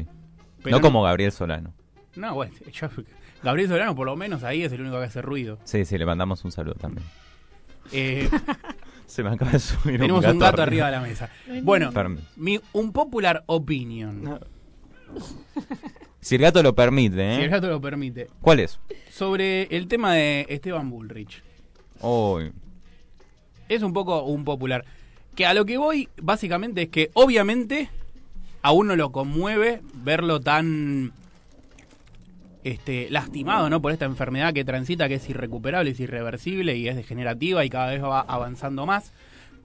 Pero 0.64 0.78
no 0.78 0.82
como 0.82 1.04
Gabriel 1.04 1.32
Solano. 1.32 1.74
No, 2.16 2.34
bueno, 2.36 2.54
yo- 2.72 2.90
Gabriel 3.44 3.70
Solano 3.70 3.96
por 3.96 4.06
lo 4.06 4.16
menos 4.16 4.44
ahí 4.44 4.64
es 4.64 4.72
el 4.72 4.82
único 4.82 4.98
que 5.00 5.06
hace 5.06 5.22
ruido. 5.22 5.60
Sí, 5.66 5.86
sí, 5.86 5.98
le 5.98 6.06
mandamos 6.06 6.44
un 6.46 6.52
saludo 6.52 6.76
también. 6.76 7.06
Eh, 7.92 8.30
Se 9.06 9.22
me 9.22 9.30
acaba 9.30 9.52
de 9.52 9.60
subir 9.60 10.00
tenemos 10.00 10.24
un 10.26 10.32
un 10.32 10.40
gato, 10.40 10.52
gato 10.52 10.62
arriba 10.64 10.88
de 10.88 10.92
la 10.94 11.02
mesa. 11.02 11.30
Bueno, 11.62 11.92
mi, 12.38 12.60
un 12.74 12.92
popular 12.92 13.44
opinion, 13.46 14.40
Si 16.22 16.36
el 16.36 16.42
gato 16.42 16.64
lo 16.64 16.74
permite, 16.74 17.16
si 17.36 17.42
el 17.42 17.46
¿eh? 17.46 17.50
gato 17.50 17.68
lo 17.70 17.80
permite, 17.80 18.28
¿Cuál 18.42 18.62
es? 18.62 18.80
sobre 19.12 19.64
el 19.76 19.88
tema 19.88 20.14
de 20.16 20.48
Esteban 20.50 20.90
Bullrich. 20.90 21.44
Uy, 22.02 22.52
es 23.70 23.84
un 23.84 23.94
poco 23.94 24.24
un 24.24 24.44
popular. 24.44 24.84
Que 25.36 25.46
a 25.46 25.54
lo 25.54 25.66
que 25.66 25.78
voy, 25.78 26.08
básicamente, 26.22 26.84
es 26.84 26.90
que 26.90 27.10
obviamente 27.14 27.90
a 28.62 28.72
uno 28.72 28.96
lo 28.96 29.12
conmueve 29.12 29.82
verlo 29.96 30.40
tan 30.40 31.12
este, 32.64 33.08
lastimado 33.12 33.70
¿no? 33.70 33.82
por 33.82 33.92
esta 33.92 34.06
enfermedad 34.06 34.54
que 34.54 34.66
transita, 34.66 35.08
que 35.08 35.16
es 35.16 35.30
irrecuperable, 35.30 35.92
es 35.92 36.00
irreversible 36.00 36.76
y 36.78 36.88
es 36.88 36.96
degenerativa 36.96 37.64
y 37.64 37.70
cada 37.70 37.92
vez 37.92 38.02
va 38.04 38.22
avanzando 38.22 38.86
más. 38.86 39.12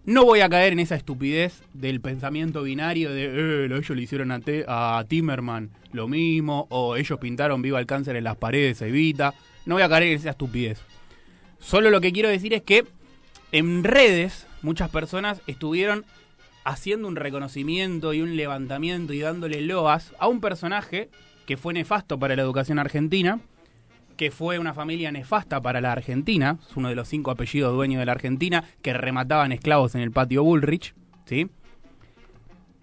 No 0.05 0.25
voy 0.25 0.41
a 0.41 0.49
caer 0.49 0.73
en 0.73 0.81
esa 0.81 0.97
estupidez 0.97 1.63
del 1.73 2.01
pensamiento 2.01 2.63
binario 2.63 3.11
de 3.13 3.25
eh, 3.65 3.69
lo- 3.69 3.77
ellos 3.77 3.91
le 3.97 4.03
hicieron 4.03 4.33
a, 4.33 4.41
Te- 4.41 4.65
a 4.67 5.05
Timerman 5.09 5.71
lo 5.93 6.09
mismo, 6.09 6.67
o 6.71 6.97
ellos 6.97 7.19
pintaron 7.21 7.63
viva 7.63 7.79
el 7.81 7.87
cáncer 7.87 8.17
en 8.17 8.25
las 8.25 8.37
paredes, 8.37 8.81
Evita. 8.83 9.35
No 9.67 9.75
voy 9.75 9.83
a 9.83 9.89
caer 9.89 10.05
en 10.05 10.17
esa 10.19 10.31
estupidez. 10.31 10.81
Solo 11.59 11.91
lo 11.91 12.01
que 12.01 12.13
quiero 12.13 12.29
decir 12.29 12.55
es 12.55 12.63
que 12.63 12.87
en 13.53 13.85
redes 13.85 14.47
muchas 14.63 14.91
personas 14.91 15.41
estuvieron 15.47 16.05
haciendo 16.65 17.09
un 17.09 17.17
reconocimiento 17.17 18.13
y 18.13 18.21
un 18.21 18.37
levantamiento 18.37 19.13
y 19.13 19.21
dándole 19.21 19.61
loas 19.63 20.13
a 20.19 20.29
un 20.29 20.41
personaje 20.41 21.09
que 21.47 21.57
fue 21.57 21.73
nefasto 21.75 22.19
para 22.19 22.37
la 22.37 22.43
educación 22.43 22.79
argentina, 22.79 23.41
que 24.17 24.31
fue 24.31 24.59
una 24.59 24.75
familia 24.75 25.11
nefasta 25.11 25.61
para 25.61 25.81
la 25.81 25.93
Argentina, 25.93 26.59
es 26.69 26.77
uno 26.77 26.91
de 26.91 26.95
los 26.95 27.09
cinco 27.09 27.31
apellidos 27.31 27.75
dueños 27.75 28.01
de 28.01 28.07
la 28.07 28.13
Argentina, 28.13 28.65
que 28.83 28.93
remataban 28.93 29.51
esclavos 29.51 29.95
en 29.95 30.03
el 30.03 30.13
patio 30.13 30.45
Bullrich, 30.45 30.95
¿sí? 31.25 31.49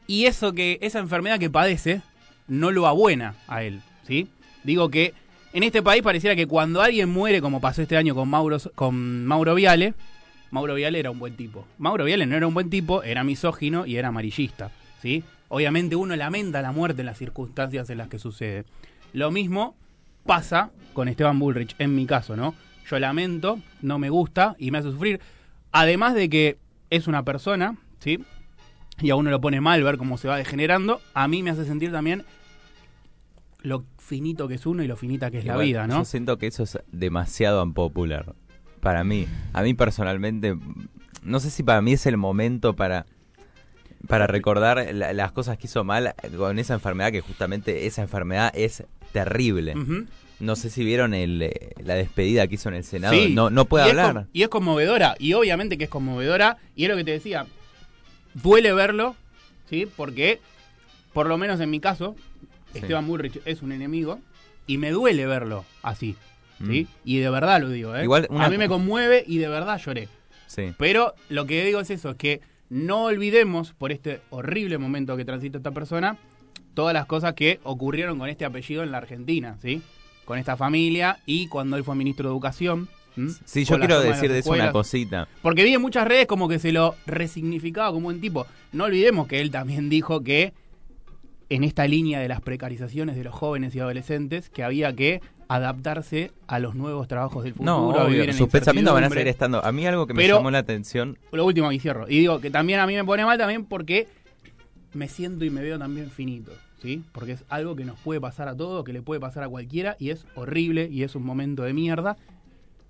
Y 0.07 0.25
eso 0.25 0.53
que, 0.53 0.79
esa 0.81 0.99
enfermedad 0.99 1.37
que 1.37 1.49
padece, 1.49 2.01
no 2.47 2.71
lo 2.71 2.87
abuena 2.87 3.35
a 3.47 3.63
él, 3.63 3.81
¿sí? 4.07 4.27
Digo 4.63 4.89
que 4.89 5.13
en 5.53 5.63
este 5.63 5.83
país 5.83 6.01
pareciera 6.01 6.35
que 6.35 6.47
cuando 6.47 6.81
alguien 6.81 7.09
muere, 7.09 7.41
como 7.41 7.61
pasó 7.61 7.81
este 7.81 7.97
año 7.97 8.15
con 8.15 8.27
Mauro, 8.29 8.57
con 8.75 9.25
Mauro 9.25 9.53
Viale, 9.55 9.93
Mauro 10.51 10.75
Viale 10.75 10.99
era 10.99 11.11
un 11.11 11.19
buen 11.19 11.35
tipo. 11.35 11.65
Mauro 11.77 12.05
Viale 12.05 12.25
no 12.25 12.35
era 12.35 12.47
un 12.47 12.53
buen 12.53 12.69
tipo, 12.69 13.03
era 13.03 13.23
misógino 13.23 13.85
y 13.85 13.97
era 13.97 14.09
amarillista, 14.09 14.71
¿sí? 15.01 15.23
Obviamente 15.49 15.95
uno 15.95 16.15
lamenta 16.15 16.61
la 16.61 16.71
muerte 16.71 17.01
en 17.01 17.05
las 17.07 17.17
circunstancias 17.17 17.89
en 17.89 17.97
las 17.97 18.07
que 18.07 18.19
sucede. 18.19 18.65
Lo 19.13 19.31
mismo 19.31 19.75
pasa 20.25 20.71
con 20.93 21.07
Esteban 21.07 21.39
Bullrich, 21.39 21.75
en 21.79 21.95
mi 21.95 22.05
caso, 22.05 22.35
¿no? 22.35 22.53
Yo 22.89 22.99
lamento, 22.99 23.59
no 23.81 23.99
me 23.99 24.09
gusta 24.09 24.55
y 24.59 24.71
me 24.71 24.77
hace 24.77 24.91
sufrir. 24.91 25.19
Además 25.71 26.15
de 26.15 26.29
que 26.29 26.57
es 26.89 27.07
una 27.07 27.23
persona, 27.23 27.77
¿sí? 27.99 28.23
Y 29.01 29.09
a 29.09 29.15
uno 29.15 29.29
lo 29.29 29.41
pone 29.41 29.61
mal 29.61 29.83
ver 29.83 29.97
cómo 29.97 30.17
se 30.17 30.27
va 30.27 30.37
degenerando, 30.37 31.01
a 31.13 31.27
mí 31.27 31.43
me 31.43 31.51
hace 31.51 31.65
sentir 31.65 31.91
también 31.91 32.25
lo 33.61 33.85
finito 33.97 34.47
que 34.47 34.55
es 34.55 34.65
uno 34.65 34.83
y 34.83 34.87
lo 34.87 34.95
finita 34.95 35.29
que 35.29 35.39
es 35.39 35.45
la 35.45 35.57
vida, 35.57 35.87
¿no? 35.87 35.99
Yo 35.99 36.05
siento 36.05 36.37
que 36.37 36.47
eso 36.47 36.63
es 36.63 36.79
demasiado 36.91 37.61
unpopular. 37.63 38.33
Para 38.81 39.03
mí. 39.03 39.27
A 39.53 39.61
mí 39.63 39.73
personalmente, 39.73 40.55
no 41.23 41.39
sé 41.39 41.49
si 41.49 41.63
para 41.63 41.81
mí 41.81 41.93
es 41.93 42.05
el 42.05 42.17
momento 42.17 42.75
para 42.75 43.05
para 44.07 44.27
recordar 44.27 44.93
la- 44.93 45.11
las 45.11 45.31
cosas 45.31 45.57
que 45.57 45.65
hizo 45.65 45.83
mal 45.83 46.13
con 46.37 46.59
esa 46.59 46.75
enfermedad, 46.75 47.11
que 47.11 47.21
justamente 47.21 47.87
esa 47.87 48.03
enfermedad 48.03 48.51
es 48.55 48.83
terrible. 49.11 49.73
No 50.39 50.55
sé 50.55 50.69
si 50.69 50.85
vieron 50.85 51.15
el, 51.15 51.41
eh, 51.41 51.71
la 51.83 51.95
despedida 51.95 52.47
que 52.47 52.55
hizo 52.55 52.69
en 52.69 52.75
el 52.75 52.83
Senado. 52.83 53.15
Sí, 53.15 53.33
no, 53.33 53.49
no 53.49 53.65
puede 53.65 53.87
y 53.87 53.89
hablar. 53.89 54.27
y 54.33 54.43
es 54.43 54.49
conmovedora, 54.49 55.15
y 55.17 55.33
obviamente 55.33 55.77
que 55.79 55.85
es 55.85 55.89
conmovedora, 55.89 56.57
y 56.75 56.83
es 56.83 56.89
lo 56.91 56.95
que 56.95 57.03
te 57.03 57.11
decía, 57.11 57.47
duele 58.35 58.71
verlo, 58.71 59.15
¿sí? 59.67 59.87
Porque, 59.97 60.39
por 61.11 61.27
lo 61.27 61.37
menos 61.39 61.59
en 61.59 61.69
mi 61.71 61.79
caso, 61.79 62.15
Sí. 62.73 62.79
Esteban 62.79 63.07
Bullrich 63.07 63.41
es 63.45 63.61
un 63.63 63.71
enemigo, 63.71 64.19
y 64.67 64.77
me 64.77 64.91
duele 64.91 65.25
verlo 65.25 65.65
así, 65.81 66.15
¿sí? 66.59 66.83
Mm. 66.85 66.87
Y 67.05 67.17
de 67.17 67.29
verdad 67.29 67.61
lo 67.61 67.69
digo, 67.69 67.95
¿eh? 67.95 68.03
Igual 68.03 68.27
una- 68.29 68.45
A 68.45 68.49
mí 68.49 68.57
me 68.57 68.67
conmueve 68.67 69.23
y 69.27 69.37
de 69.37 69.47
verdad 69.47 69.79
lloré. 69.83 70.07
Sí. 70.47 70.73
Pero 70.77 71.13
lo 71.29 71.45
que 71.45 71.63
digo 71.65 71.79
es 71.79 71.89
eso, 71.89 72.11
es 72.11 72.15
que 72.17 72.41
no 72.69 73.03
olvidemos, 73.05 73.73
por 73.73 73.91
este 73.91 74.21
horrible 74.29 74.77
momento 74.77 75.15
que 75.17 75.25
transita 75.25 75.57
esta 75.57 75.71
persona, 75.71 76.17
todas 76.73 76.93
las 76.93 77.05
cosas 77.05 77.33
que 77.33 77.59
ocurrieron 77.63 78.19
con 78.19 78.29
este 78.29 78.45
apellido 78.45 78.83
en 78.83 78.91
la 78.91 78.97
Argentina, 78.99 79.57
¿sí? 79.61 79.81
Con 80.25 80.37
esta 80.37 80.57
familia 80.57 81.19
y 81.25 81.47
cuando 81.47 81.77
él 81.77 81.83
fue 81.83 81.95
ministro 81.95 82.27
de 82.29 82.33
Educación. 82.33 82.89
¿m? 83.15 83.31
Sí, 83.45 83.63
yo 83.65 83.79
quiero 83.79 83.99
decir 84.01 84.31
de 84.31 84.39
eso 84.39 84.51
una 84.51 84.71
cosita. 84.71 85.27
Porque 85.41 85.63
vi 85.63 85.73
en 85.73 85.81
muchas 85.81 86.07
redes 86.07 86.27
como 86.27 86.47
que 86.47 86.59
se 86.59 86.71
lo 86.71 86.95
resignificaba 87.05 87.91
como 87.91 88.09
un 88.09 88.19
tipo. 88.21 88.45
No 88.73 88.83
olvidemos 88.85 89.27
que 89.27 89.39
él 89.41 89.49
también 89.49 89.89
dijo 89.89 90.21
que 90.21 90.53
en 91.49 91.63
esta 91.63 91.87
línea 91.87 92.19
de 92.19 92.27
las 92.27 92.41
precarizaciones 92.41 93.15
de 93.15 93.23
los 93.23 93.33
jóvenes 93.33 93.73
y 93.73 93.79
adolescentes, 93.79 94.49
que 94.49 94.63
había 94.63 94.93
que 94.93 95.21
adaptarse 95.49 96.31
a 96.47 96.59
los 96.59 96.75
nuevos 96.75 97.07
trabajos 97.07 97.43
del 97.43 97.53
futuro, 97.53 97.71
No, 97.71 97.91
a 97.91 98.03
obvio, 98.03 98.13
vivir 98.15 98.29
en 98.29 98.35
sus 98.37 98.49
pensamientos 98.49 98.93
van 98.93 99.05
a 99.05 99.09
seguir 99.09 99.27
estando. 99.27 99.63
A 99.63 99.71
mí 99.71 99.85
algo 99.87 100.05
que 100.07 100.13
me 100.13 100.21
Pero- 100.23 100.37
llamó 100.37 100.51
la 100.51 100.59
atención. 100.59 101.17
Lo 101.31 101.45
último 101.45 101.71
y 101.71 101.79
cierro. 101.79 102.05
Y 102.09 102.19
digo 102.19 102.39
que 102.41 102.49
también 102.51 102.79
a 102.79 102.87
mí 102.87 102.95
me 102.95 103.03
pone 103.05 103.25
mal 103.25 103.37
también 103.37 103.65
porque 103.65 104.07
me 104.93 105.07
siento 105.07 105.45
y 105.45 105.49
me 105.49 105.61
veo 105.61 105.77
también 105.79 106.09
finito, 106.09 106.51
¿sí? 106.81 107.03
Porque 107.11 107.33
es 107.33 107.43
algo 107.49 107.75
que 107.75 107.85
nos 107.85 107.97
puede 107.99 108.19
pasar 108.19 108.47
a 108.47 108.55
todos, 108.55 108.83
que 108.83 108.93
le 108.93 109.01
puede 109.01 109.19
pasar 109.21 109.43
a 109.43 109.49
cualquiera 109.49 109.95
y 109.99 110.09
es 110.09 110.25
horrible 110.35 110.89
y 110.91 111.03
es 111.03 111.15
un 111.15 111.23
momento 111.25 111.63
de 111.63 111.73
mierda. 111.73 112.17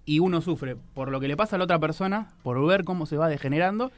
Y 0.05 0.19
uno 0.19 0.41
sufre 0.41 0.77
por 0.93 1.09
lo 1.11 1.19
que 1.19 1.27
le 1.27 1.35
pasa 1.35 1.57
a 1.57 1.59
la 1.59 1.65
otra 1.65 1.79
persona, 1.79 2.29
por 2.41 2.65
ver 2.65 2.85
cómo 2.85 3.05
se 3.05 3.17
va 3.17 3.27
degenerando 3.27 3.91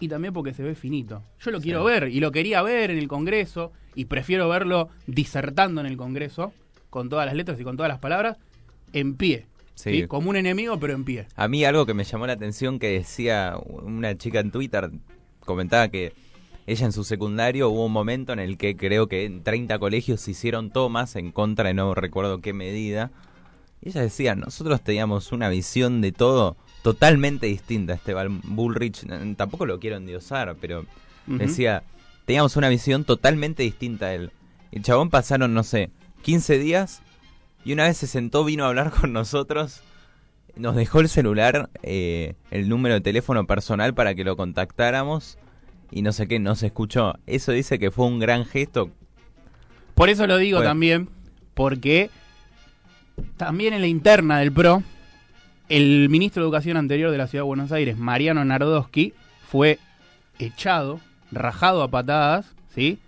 y 0.00 0.08
también 0.08 0.32
porque 0.32 0.54
se 0.54 0.62
ve 0.62 0.74
finito. 0.74 1.22
Yo 1.40 1.50
lo 1.50 1.60
quiero 1.60 1.84
ver 1.84 2.08
y 2.08 2.20
lo 2.20 2.32
quería 2.32 2.62
ver 2.62 2.90
en 2.90 2.98
el 2.98 3.06
Congreso 3.06 3.70
y 3.94 4.06
prefiero 4.06 4.48
verlo 4.48 4.88
disertando 5.06 5.80
en 5.82 5.86
el 5.86 5.96
Congreso 5.98 6.52
con 6.92 7.08
todas 7.08 7.24
las 7.24 7.34
letras 7.34 7.58
y 7.58 7.64
con 7.64 7.78
todas 7.78 7.88
las 7.88 8.00
palabras 8.00 8.36
en 8.92 9.16
pie. 9.16 9.46
Sí. 9.74 10.02
¿sí? 10.02 10.06
Como 10.06 10.28
un 10.28 10.36
enemigo 10.36 10.78
pero 10.78 10.92
en 10.92 11.04
pie. 11.04 11.26
A 11.36 11.48
mí 11.48 11.64
algo 11.64 11.86
que 11.86 11.94
me 11.94 12.04
llamó 12.04 12.26
la 12.26 12.34
atención 12.34 12.78
que 12.78 12.90
decía 12.90 13.56
una 13.64 14.16
chica 14.18 14.40
en 14.40 14.50
Twitter, 14.50 14.90
comentaba 15.40 15.88
que 15.88 16.12
ella 16.66 16.84
en 16.84 16.92
su 16.92 17.02
secundario 17.02 17.70
hubo 17.70 17.86
un 17.86 17.92
momento 17.92 18.34
en 18.34 18.40
el 18.40 18.58
que 18.58 18.76
creo 18.76 19.08
que 19.08 19.24
en 19.24 19.42
30 19.42 19.78
colegios 19.78 20.20
se 20.20 20.32
hicieron 20.32 20.70
tomas 20.70 21.16
en 21.16 21.32
contra 21.32 21.68
de 21.68 21.74
no 21.74 21.94
recuerdo 21.94 22.42
qué 22.42 22.52
medida. 22.52 23.10
Y 23.80 23.88
ella 23.88 24.02
decía, 24.02 24.34
nosotros 24.34 24.82
teníamos 24.82 25.32
una 25.32 25.48
visión 25.48 26.02
de 26.02 26.12
todo 26.12 26.58
totalmente 26.82 27.46
distinta 27.46 27.94
a 27.94 27.96
Esteban 27.96 28.42
Bullrich. 28.44 29.06
Tampoco 29.36 29.64
lo 29.64 29.80
quiero 29.80 29.96
endiosar, 29.96 30.56
pero 30.60 30.84
decía, 31.26 31.84
teníamos 32.26 32.54
una 32.56 32.68
visión 32.68 33.04
totalmente 33.04 33.62
distinta 33.62 34.06
a 34.06 34.14
él. 34.14 34.30
El 34.70 34.82
chabón 34.82 35.08
pasaron, 35.08 35.54
no 35.54 35.62
sé, 35.62 35.90
15 36.22 36.58
días 36.58 37.02
y 37.64 37.72
una 37.72 37.84
vez 37.84 37.96
se 37.98 38.06
sentó, 38.06 38.44
vino 38.44 38.64
a 38.64 38.68
hablar 38.68 38.90
con 38.90 39.12
nosotros, 39.12 39.82
nos 40.56 40.76
dejó 40.76 41.00
el 41.00 41.08
celular, 41.08 41.70
eh, 41.82 42.34
el 42.50 42.68
número 42.68 42.94
de 42.94 43.00
teléfono 43.00 43.46
personal 43.46 43.94
para 43.94 44.14
que 44.14 44.24
lo 44.24 44.36
contactáramos 44.36 45.38
y 45.90 46.02
no 46.02 46.12
sé 46.12 46.26
qué, 46.26 46.38
no 46.38 46.54
se 46.56 46.66
escuchó. 46.66 47.14
Eso 47.26 47.52
dice 47.52 47.78
que 47.78 47.90
fue 47.90 48.06
un 48.06 48.18
gran 48.18 48.44
gesto. 48.44 48.90
Por 49.94 50.08
eso 50.08 50.26
lo 50.26 50.38
digo 50.38 50.58
Bueno. 50.58 50.70
también, 50.70 51.08
porque 51.54 52.10
también 53.36 53.74
en 53.74 53.82
la 53.82 53.86
interna 53.86 54.38
del 54.38 54.52
PRO, 54.52 54.82
el 55.68 56.08
ministro 56.08 56.42
de 56.42 56.46
Educación 56.46 56.76
anterior 56.76 57.10
de 57.10 57.18
la 57.18 57.26
Ciudad 57.26 57.44
de 57.44 57.48
Buenos 57.48 57.72
Aires, 57.72 57.98
Mariano 57.98 58.44
Nardowski, 58.44 59.14
fue 59.48 59.78
echado, 60.38 61.00
rajado 61.30 61.82
a 61.82 61.88
patadas, 61.88 62.54
¿sí? 62.74 62.98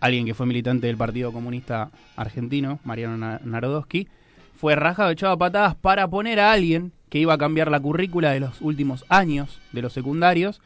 Alguien 0.00 0.26
que 0.26 0.34
fue 0.34 0.46
militante 0.46 0.86
del 0.86 0.96
Partido 0.96 1.32
Comunista 1.32 1.90
Argentino, 2.16 2.78
Mariano 2.84 3.16
Na- 3.16 3.40
Nardowski, 3.44 4.08
fue 4.54 4.74
rajado, 4.76 5.10
echado 5.10 5.32
a 5.32 5.38
patadas 5.38 5.74
para 5.74 6.08
poner 6.08 6.40
a 6.40 6.52
alguien 6.52 6.92
que 7.08 7.18
iba 7.18 7.34
a 7.34 7.38
cambiar 7.38 7.70
la 7.70 7.80
currícula 7.80 8.30
de 8.32 8.40
los 8.40 8.60
últimos 8.60 9.04
años 9.08 9.60
de 9.72 9.82
los 9.82 9.92
secundarios 9.92 10.60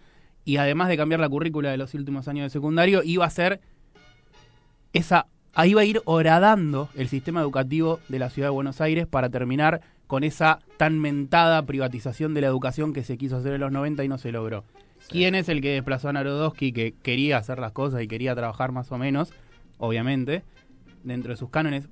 y 0.44 0.56
además 0.56 0.88
de 0.88 0.96
cambiar 0.96 1.20
la 1.20 1.28
currícula 1.28 1.70
de 1.70 1.76
los 1.76 1.94
últimos 1.94 2.26
años 2.28 2.44
de 2.44 2.50
secundario, 2.50 3.02
iba 3.04 3.24
a 3.24 3.30
ser 3.30 3.60
esa 4.92 5.26
ahí 5.54 5.74
va 5.74 5.82
a 5.82 5.84
ir 5.84 6.00
horadando 6.06 6.88
el 6.94 7.08
sistema 7.08 7.40
educativo 7.40 8.00
de 8.08 8.18
la 8.18 8.30
ciudad 8.30 8.48
de 8.48 8.52
Buenos 8.54 8.80
Aires 8.80 9.06
para 9.06 9.28
terminar 9.28 9.82
con 10.06 10.24
esa 10.24 10.58
tan 10.78 10.98
mentada 10.98 11.62
privatización 11.62 12.34
de 12.34 12.40
la 12.42 12.46
educación 12.48 12.92
que 12.92 13.04
se 13.04 13.16
quiso 13.18 13.36
hacer 13.36 13.54
en 13.54 13.60
los 13.60 13.72
90 13.72 14.04
y 14.04 14.08
no 14.08 14.18
se 14.18 14.32
logró. 14.32 14.64
¿Quién 15.12 15.34
es 15.34 15.48
el 15.48 15.60
que 15.60 15.70
desplazó 15.74 16.08
a 16.08 16.12
Narodowski 16.12 16.72
que 16.72 16.94
quería 17.02 17.36
hacer 17.36 17.58
las 17.58 17.72
cosas 17.72 18.02
y 18.02 18.08
quería 18.08 18.34
trabajar 18.34 18.72
más 18.72 18.90
o 18.92 18.98
menos, 18.98 19.32
obviamente, 19.78 20.42
dentro 21.04 21.30
de 21.32 21.36
sus 21.36 21.50
cánones? 21.50 21.88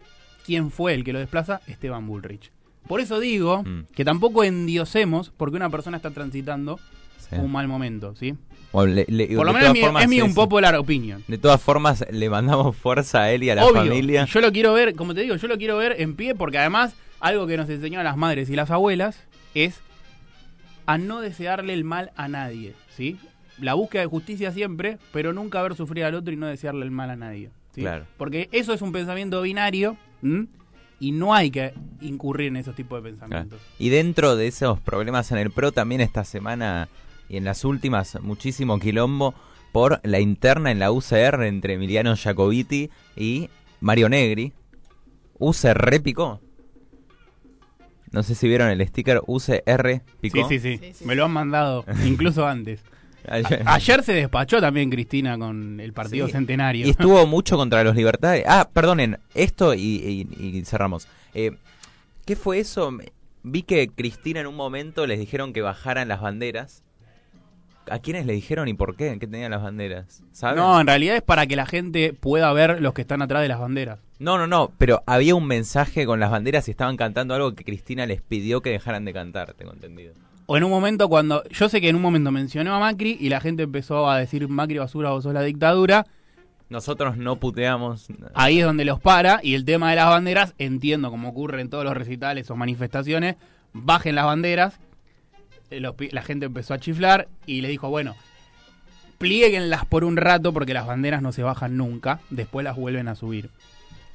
¿Quién 0.47 0.71
fue 0.71 0.95
el 0.95 1.05
que 1.05 1.13
lo 1.13 1.19
desplaza? 1.19 1.61
Esteban 1.67 2.07
Bullrich. 2.07 2.51
Por 2.89 3.01
eso 3.01 3.21
digo 3.21 3.63
Mm. 3.63 3.85
que 3.95 4.05
tampoco 4.05 4.43
endiosemos 4.43 5.31
porque 5.37 5.57
una 5.57 5.71
persona 5.71 5.97
está 5.99 6.11
transitando 6.11 6.79
Sí. 7.19 7.37
un 7.37 7.53
mal 7.53 7.69
momento, 7.69 8.17
¿sí? 8.17 8.35
O 8.73 8.87
le- 8.87 9.05
le- 9.09 9.29
Por 9.37 9.47
lo 9.47 9.53
menos 9.53 9.69
es 9.69 9.75
mi, 9.75 9.81
formas, 9.83 10.03
es 10.05 10.09
mi 10.09 10.17
sí, 10.17 10.23
un 10.23 10.29
sí. 10.31 10.35
popular 10.35 10.75
opinion. 10.77 11.23
De 11.29 11.39
todas 11.39 11.61
formas, 11.61 12.05
le 12.11 12.31
mandamos 12.31 12.77
fuerza 12.77 13.23
a 13.23 13.33
él 13.33 13.43
y 13.45 13.51
a 13.51 13.55
la 13.57 13.67
Obvio. 13.67 13.83
familia. 13.83 14.25
Yo 14.25 14.41
lo 14.41 14.51
quiero 14.53 14.73
ver, 14.73 14.95
como 14.95 15.15
te 15.15 15.21
digo, 15.23 15.37
yo 15.37 15.47
lo 15.49 15.59
quiero 15.59 15.77
ver 15.77 15.97
en 16.01 16.15
pie 16.17 16.35
porque 16.35 16.59
además 16.59 16.95
algo 17.21 17.47
que 17.47 17.57
nos 17.57 17.69
enseñaron 17.69 18.05
las 18.05 18.17
madres 18.17 18.49
y 18.49 18.57
las 18.57 18.71
abuelas 18.71 19.25
es 19.55 19.81
a 20.87 20.99
no 20.99 21.21
desearle 21.21 21.75
el 21.75 21.85
mal 21.85 22.11
a 22.17 22.27
nadie, 22.29 22.75
¿sí? 22.97 23.19
La 23.59 23.75
búsqueda 23.75 24.03
de 24.03 24.09
justicia 24.09 24.53
siempre, 24.53 24.99
pero 25.13 25.33
nunca 25.33 25.63
ver 25.63 25.75
sufrir 25.75 26.05
al 26.05 26.15
otro 26.15 26.33
y 26.33 26.37
no 26.37 26.47
desearle 26.47 26.85
el 26.85 26.91
mal 26.91 27.11
a 27.11 27.17
nadie. 27.17 27.51
¿sí? 27.75 27.83
Claro. 27.83 28.07
Porque 28.17 28.49
eso 28.53 28.73
es 28.73 28.83
un 28.83 28.93
pensamiento 28.93 29.43
binario 29.43 29.97
¿m? 30.23 30.47
y 30.99 31.13
no 31.13 31.35
hay 31.35 31.51
que 31.51 31.75
incurrir 32.01 32.49
en 32.49 32.57
esos 32.57 32.75
tipos 32.75 33.03
de 33.03 33.11
pensamientos. 33.11 33.61
Y 33.79 33.91
dentro 33.91 34.37
de 34.37 34.47
esos 34.47 34.81
problemas 34.81 35.31
en 35.33 35.39
el 35.39 35.51
PRO, 35.51 35.73
también 35.73 36.01
esta 36.01 36.25
semana 36.25 36.89
y 37.29 37.37
en 37.37 37.45
las 37.45 37.65
últimas, 37.65 38.21
muchísimo 38.21 38.79
quilombo 38.81 39.35
por 39.73 40.01
la 40.03 40.19
interna 40.19 40.73
en 40.73 40.81
la 40.81 40.91
UCR 40.91 41.45
entre 41.45 41.75
Emiliano 41.75 42.17
Jacobiti 42.17 42.91
y 43.17 43.49
Mario 43.81 44.09
Negri. 44.09 44.53
UCR 45.39 45.79
repicó. 45.79 46.41
No 48.13 48.23
sé 48.23 48.35
si 48.35 48.49
vieron 48.49 48.69
el 48.71 48.87
sticker 48.89 49.21
UCR 49.27 50.03
picó. 50.21 50.49
Sí, 50.49 50.59
sí, 50.59 50.79
sí, 50.79 50.85
Sí, 50.85 50.95
sí, 50.95 51.05
Me 51.05 51.15
lo 51.15 51.25
han 51.27 51.31
mandado, 51.31 51.85
incluso 52.05 52.47
antes. 52.47 52.81
Ayer- 53.29 53.63
Ayer 53.67 54.03
se 54.03 54.15
despachó 54.15 54.61
también 54.61 54.91
Cristina 54.91 55.39
con 55.39 55.79
el 55.79 55.93
partido 55.93 56.27
Sí. 56.27 56.33
centenario. 56.33 56.87
Y 56.87 56.91
estuvo 56.91 57.25
mucho 57.27 57.57
contra 57.57 57.85
los 57.85 57.95
libertades. 57.95 58.45
Ah, 58.49 58.69
perdonen, 58.73 59.19
esto 59.35 59.75
y, 59.75 59.81
y- 59.81 60.47
y 60.59 60.65
cerramos. 60.65 61.07
Eh, 61.35 61.53
¿Qué 62.25 62.35
fue 62.37 62.59
eso? 62.61 62.91
Vi 63.43 63.63
que 63.63 63.89
Cristina 63.89 64.41
en 64.41 64.47
un 64.47 64.57
momento 64.57 65.07
les 65.07 65.19
dijeron 65.19 65.53
que 65.53 65.61
bajaran 65.63 66.09
las 66.09 66.21
banderas. 66.21 66.83
¿A 67.89 67.99
quiénes 67.99 68.27
le 68.27 68.35
dijeron 68.35 68.69
y 68.69 68.75
por 68.75 68.95
qué? 68.97 69.17
¿Qué 69.19 69.27
tenían 69.27 69.51
las 69.51 69.63
banderas? 69.63 70.23
¿Saben? 70.33 70.57
No, 70.57 70.81
en 70.81 70.87
realidad 70.87 71.17
es 71.17 71.23
para 71.23 71.47
que 71.47 71.57
la 71.57 71.67
gente 71.67 72.13
pueda 72.13 72.53
ver 72.53 72.81
los 72.81 72.93
que 72.95 73.01
están 73.03 73.23
atrás 73.23 73.43
de 73.43 73.49
las 73.49 73.59
banderas. 73.59 73.99
no, 74.19 74.39
no, 74.39 74.47
no, 74.47 74.71
pero 74.79 75.03
había 75.07 75.35
un 75.35 75.47
mensaje 75.47 76.07
con 76.07 76.21
las 76.21 76.31
banderas 76.31 76.69
y 76.69 76.71
estaban 76.71 76.97
cantando 76.97 77.35
algo 77.35 77.55
que 77.55 77.65
Cristina 77.65 78.07
les 78.07 78.21
pidió 78.21 78.61
que 78.61 78.71
dejaran 78.71 79.05
de 79.05 79.13
cantar, 79.13 79.55
tengo 79.55 79.73
entendido. 79.73 80.13
O 80.47 80.57
en 80.57 80.65
un 80.65 80.71
momento 80.71 81.09
cuando, 81.09 81.43
yo 81.49 81.69
sé 81.69 81.81
que 81.81 81.89
en 81.89 81.97
un 81.97 82.03
momento 82.03 82.31
mencionó 82.33 82.75
a 82.75 82.81
Macri 82.81 83.17
y 83.21 83.29
la 83.29 83.41
gente 83.41 83.63
empezó 83.65 84.11
a 84.11 84.19
decir 84.19 84.47
Macri 84.49 84.79
basura, 84.79 85.11
vos 85.11 85.23
sos 85.25 85.33
la 85.33 85.43
dictadura, 85.43 86.07
Nosotros 86.69 87.17
no 87.17 87.37
puteamos. 87.37 88.09
ahí 88.35 88.61
es 88.61 88.65
donde 88.65 88.85
los 88.85 89.01
para 89.01 89.41
y 89.43 89.55
el 89.55 89.65
tema 89.65 89.91
de 89.91 89.97
las 89.97 90.09
banderas, 90.09 90.55
entiendo 90.59 91.11
como 91.11 91.29
ocurre 91.31 91.61
en 91.61 91.71
todos 91.71 91.85
los 91.85 91.97
recitales 91.97 92.51
o 92.51 92.57
manifestaciones, 92.57 93.37
bajen 93.73 94.15
las 94.17 94.25
banderas, 94.27 94.79
pi- 95.97 96.11
la 96.11 96.23
gente 96.23 96.47
empezó 96.47 96.75
a 96.75 96.79
chiflar 96.79 97.29
y 97.47 97.61
le 97.61 97.69
dijo, 97.69 97.89
bueno, 97.89 98.17
plieguenlas 99.19 99.85
por 99.87 100.05
un 100.05 100.17
rato 100.17 100.53
porque 100.53 100.75
las 100.75 100.87
banderas 100.87 101.23
no 101.23 101.33
se 101.33 101.43
bajan 101.43 101.77
nunca, 101.77 102.21
después 102.31 102.65
las 102.65 102.77
vuelven 102.77 103.09
a 103.09 103.15
subir. 103.15 103.51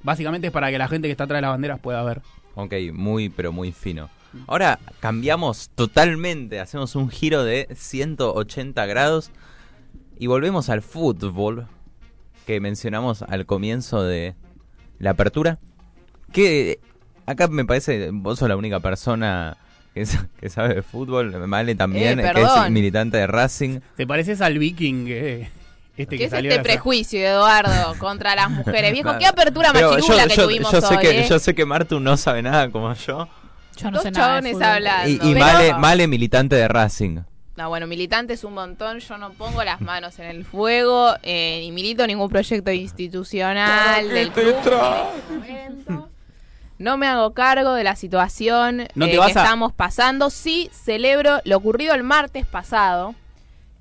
Básicamente 0.04 0.48
es 0.48 0.54
para 0.54 0.70
que 0.72 0.78
la 0.78 0.88
gente 0.88 1.08
que 1.08 1.12
está 1.12 1.26
atrás 1.26 1.38
de 1.38 1.42
las 1.44 1.52
banderas 1.52 1.80
pueda 1.80 2.04
ver. 2.04 2.22
Ok, 2.56 2.74
muy, 2.94 3.30
pero 3.30 3.52
muy 3.52 3.72
fino. 3.72 4.10
Ahora 4.48 4.80
cambiamos 5.00 5.70
totalmente, 5.76 6.60
hacemos 6.60 6.96
un 6.96 7.10
giro 7.10 7.44
de 7.44 7.68
180 7.74 8.86
grados 8.86 9.32
y 10.20 10.28
volvemos 10.28 10.70
al 10.70 10.82
fútbol 10.82 11.68
que 12.46 12.60
mencionamos 12.60 13.22
al 13.24 13.46
comienzo 13.46 14.04
de 14.04 14.36
la 15.00 15.12
apertura. 15.12 15.60
Que 16.32 16.80
acá 17.26 17.48
me 17.48 17.66
parece, 17.66 18.10
vos 18.12 18.40
sos 18.40 18.50
la 18.50 18.58
única 18.58 18.80
persona 18.80 19.58
que, 19.96 20.06
sa- 20.06 20.28
que 20.40 20.50
sabe 20.50 20.76
de 20.76 20.82
fútbol, 20.84 21.48
Male 21.48 21.74
también, 21.74 22.20
Eh, 22.20 22.32
que 22.36 22.42
es 22.44 22.70
militante 22.70 23.18
de 23.18 23.26
Racing. 23.26 23.80
¿Te 23.98 24.06
pareces 24.06 24.42
al 24.42 24.60
viking 24.60 25.08
eh, 25.10 25.50
este 25.98 26.18
¿Qué 26.18 26.18
que 26.18 26.26
es 26.26 26.34
este 26.34 26.60
prejuicio, 26.60 27.20
Eduardo, 27.20 27.96
contra 27.98 28.36
las 28.36 28.52
mujeres? 28.52 28.92
Viejo, 28.92 29.06
Claro. 29.10 29.20
qué 29.22 29.26
apertura 29.26 29.74
machirula 29.74 30.24
yo, 30.24 30.28
que 30.30 30.36
yo- 30.36 30.44
tuvimos 30.44 30.72
yo 30.72 30.82
sé 30.82 30.96
hoy, 30.96 31.02
que, 31.02 31.20
¿eh? 31.22 31.26
yo 31.28 31.40
sé 31.40 31.56
que 31.56 31.66
Martu 31.66 32.00
no 32.00 32.18
sabe 32.18 32.42
nada 32.44 32.70
como 32.70 32.94
yo. 32.94 33.28
Yo 33.78 33.92
no 33.92 33.96
Dos 33.98 34.04
sé 34.04 34.12
nada 34.12 34.40
de 34.42 34.64
hablando. 34.64 35.10
Y, 35.10 35.14
y 35.16 35.34
Pero- 35.34 35.40
Male, 35.46 35.74
Male 35.74 36.08
militante 36.08 36.56
de 36.56 36.68
Racing. 36.68 37.20
No, 37.58 37.70
bueno, 37.70 37.88
militante 37.88 38.34
es 38.34 38.44
un 38.44 38.54
montón. 38.54 39.00
Yo 39.00 39.18
no 39.18 39.32
pongo 39.32 39.64
las 39.64 39.80
manos 39.80 40.20
en 40.20 40.26
el 40.26 40.44
fuego, 40.44 41.14
eh, 41.24 41.60
ni 41.62 41.72
milito 41.72 42.06
ningún 42.06 42.30
proyecto 42.30 42.70
institucional 42.72 44.10
del 44.10 44.32
club. 44.34 44.56
No 46.78 46.98
me 46.98 47.08
hago 47.08 47.34
cargo 47.34 47.74
de 47.74 47.84
la 47.84 47.96
situación 47.96 48.88
No 48.96 49.06
eh, 49.06 49.12
que 49.12 49.22
a- 49.22 49.28
estamos 49.28 49.74
pasando. 49.74 50.30
Sí 50.30 50.70
celebro 50.74 51.40
lo 51.46 51.58
ocurrido 51.58 51.94
el 51.96 52.04
martes 52.04 52.46
pasado 52.46 53.16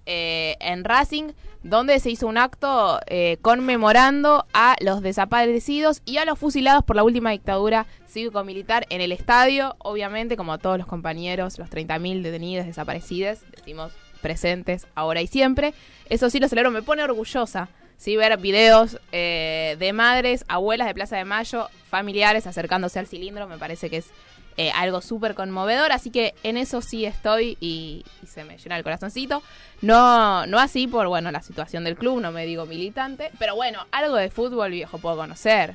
eh, 0.07 0.57
en 0.61 0.85
Racing, 0.85 1.33
donde 1.63 1.99
se 1.99 2.11
hizo 2.11 2.27
un 2.27 2.37
acto 2.39 3.01
eh, 3.07 3.39
conmemorando 3.43 4.47
a 4.53 4.77
los 4.81 5.01
desaparecidos 5.01 6.03
y 6.05 6.19
a 6.19 6.25
los 6.25 6.39
fusilados 6.39 6.85
por 6.85 6.95
la 6.95 7.03
última 7.03 7.31
dictadura 7.31 7.87
cívico-militar 8.07 8.87
en 8.91 9.01
el 9.01 9.13
estadio. 9.13 9.75
Obviamente, 9.79 10.37
como 10.37 10.59
todos 10.59 10.79
los 10.79 10.87
compañeros, 10.87 11.59
los 11.59 11.71
30.000 11.71 12.23
detenidos 12.23 12.67
desaparecidos, 12.67 13.39
decimos 13.57 13.93
presentes 14.21 14.87
ahora 14.95 15.21
y 15.23 15.27
siempre. 15.27 15.75
Eso 16.11 16.29
sí 16.31 16.39
lo 16.39 16.49
celebro, 16.49 16.71
me 16.71 16.83
pone 16.83 17.03
orgullosa. 17.03 17.69
Sí, 17.97 18.17
ver 18.17 18.37
videos 18.39 18.99
eh, 19.13 19.77
de 19.79 19.93
madres, 19.93 20.45
abuelas 20.49 20.87
de 20.89 20.95
Plaza 20.95 21.17
de 21.17 21.25
Mayo, 21.25 21.69
familiares 21.89 22.47
acercándose 22.47 22.99
al 22.99 23.07
cilindro, 23.07 23.47
me 23.49 23.57
parece 23.57 23.89
que 23.89 23.99
es 23.99 24.11
eh, 24.57 24.71
algo 24.73 25.01
súper 25.01 25.35
conmovedor, 25.35 25.91
así 25.91 26.11
que 26.11 26.35
en 26.43 26.57
eso 26.57 26.81
sí 26.83 27.07
estoy 27.07 27.57
y, 27.61 28.05
y 28.23 28.27
se 28.27 28.45
me 28.45 28.59
llena 28.59 28.77
el 28.77 28.85
corazoncito. 28.85 29.43
No, 29.83 30.47
no 30.47 30.59
así 30.59 30.87
por, 30.87 31.09
bueno, 31.09 31.31
la 31.33 31.43
situación 31.43 31.83
del 31.85 31.97
club, 31.97 32.21
no 32.21 32.31
me 32.31 32.47
digo 32.47 32.67
militante, 32.67 33.31
pero 33.39 33.55
bueno, 33.57 33.87
algo 33.91 34.17
de 34.17 34.31
fútbol 34.31 34.71
viejo 34.71 34.99
puedo 34.99 35.17
conocer. 35.17 35.75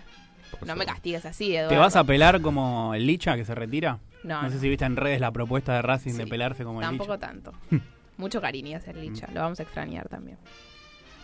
No 0.65 0.75
me 0.75 0.85
castigues 0.85 1.25
así, 1.25 1.55
Eduardo. 1.55 1.69
¿Te 1.69 1.77
vas 1.77 1.95
a 1.95 2.03
pelar 2.03 2.41
como 2.41 2.93
el 2.93 3.05
Licha 3.07 3.35
que 3.35 3.45
se 3.45 3.55
retira? 3.55 3.99
No, 4.23 4.41
No, 4.43 4.49
sé 4.49 4.59
si 4.59 4.67
viste 4.67 4.83
en 4.85 4.97
redes 4.97 5.21
la 5.21 5.31
propuesta 5.31 5.73
de 5.73 5.81
Racing 5.81 6.13
de 6.15 6.27
pelarse 6.27 6.63
como 6.63 6.79
el 6.81 6.85
Tampoco 6.87 7.13
Licha. 7.13 7.27
tanto. 7.27 7.53
Mucho 8.17 8.41
cariño 8.41 8.77
hacer 8.77 8.97
licha, 8.97 9.27
lo 9.33 9.39
vamos 9.39 9.59
a 9.61 9.63
extrañar 9.63 10.09
también. 10.09 10.37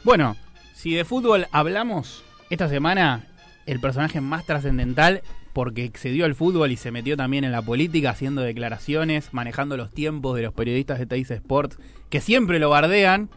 Bueno, 0.04 0.38
si 0.76 0.94
de 0.94 1.06
fútbol 1.06 1.48
hablamos, 1.52 2.24
esta 2.50 2.68
semana 2.68 3.26
el 3.66 3.80
personaje 3.80 4.20
más 4.22 4.46
trascendental 4.46 5.24
porque 5.54 5.86
excedió 5.86 6.26
al 6.26 6.36
fútbol 6.36 6.72
y 6.72 6.76
se 6.76 6.92
metió 6.92 7.16
también 7.16 7.46
en 7.46 7.54
la 7.54 7.62
política 7.62 8.10
haciendo 8.10 8.42
declaraciones, 8.42 9.34
manejando 9.34 9.78
los 9.78 9.92
tiempos 9.92 10.36
de 10.36 10.44
los 10.44 10.54
periodistas 10.54 11.00
de 11.00 11.06
Teis 11.06 11.32
Sports 11.32 11.80
que 12.10 12.20
siempre 12.20 12.60
lo 12.60 12.70
bardean 12.70 13.30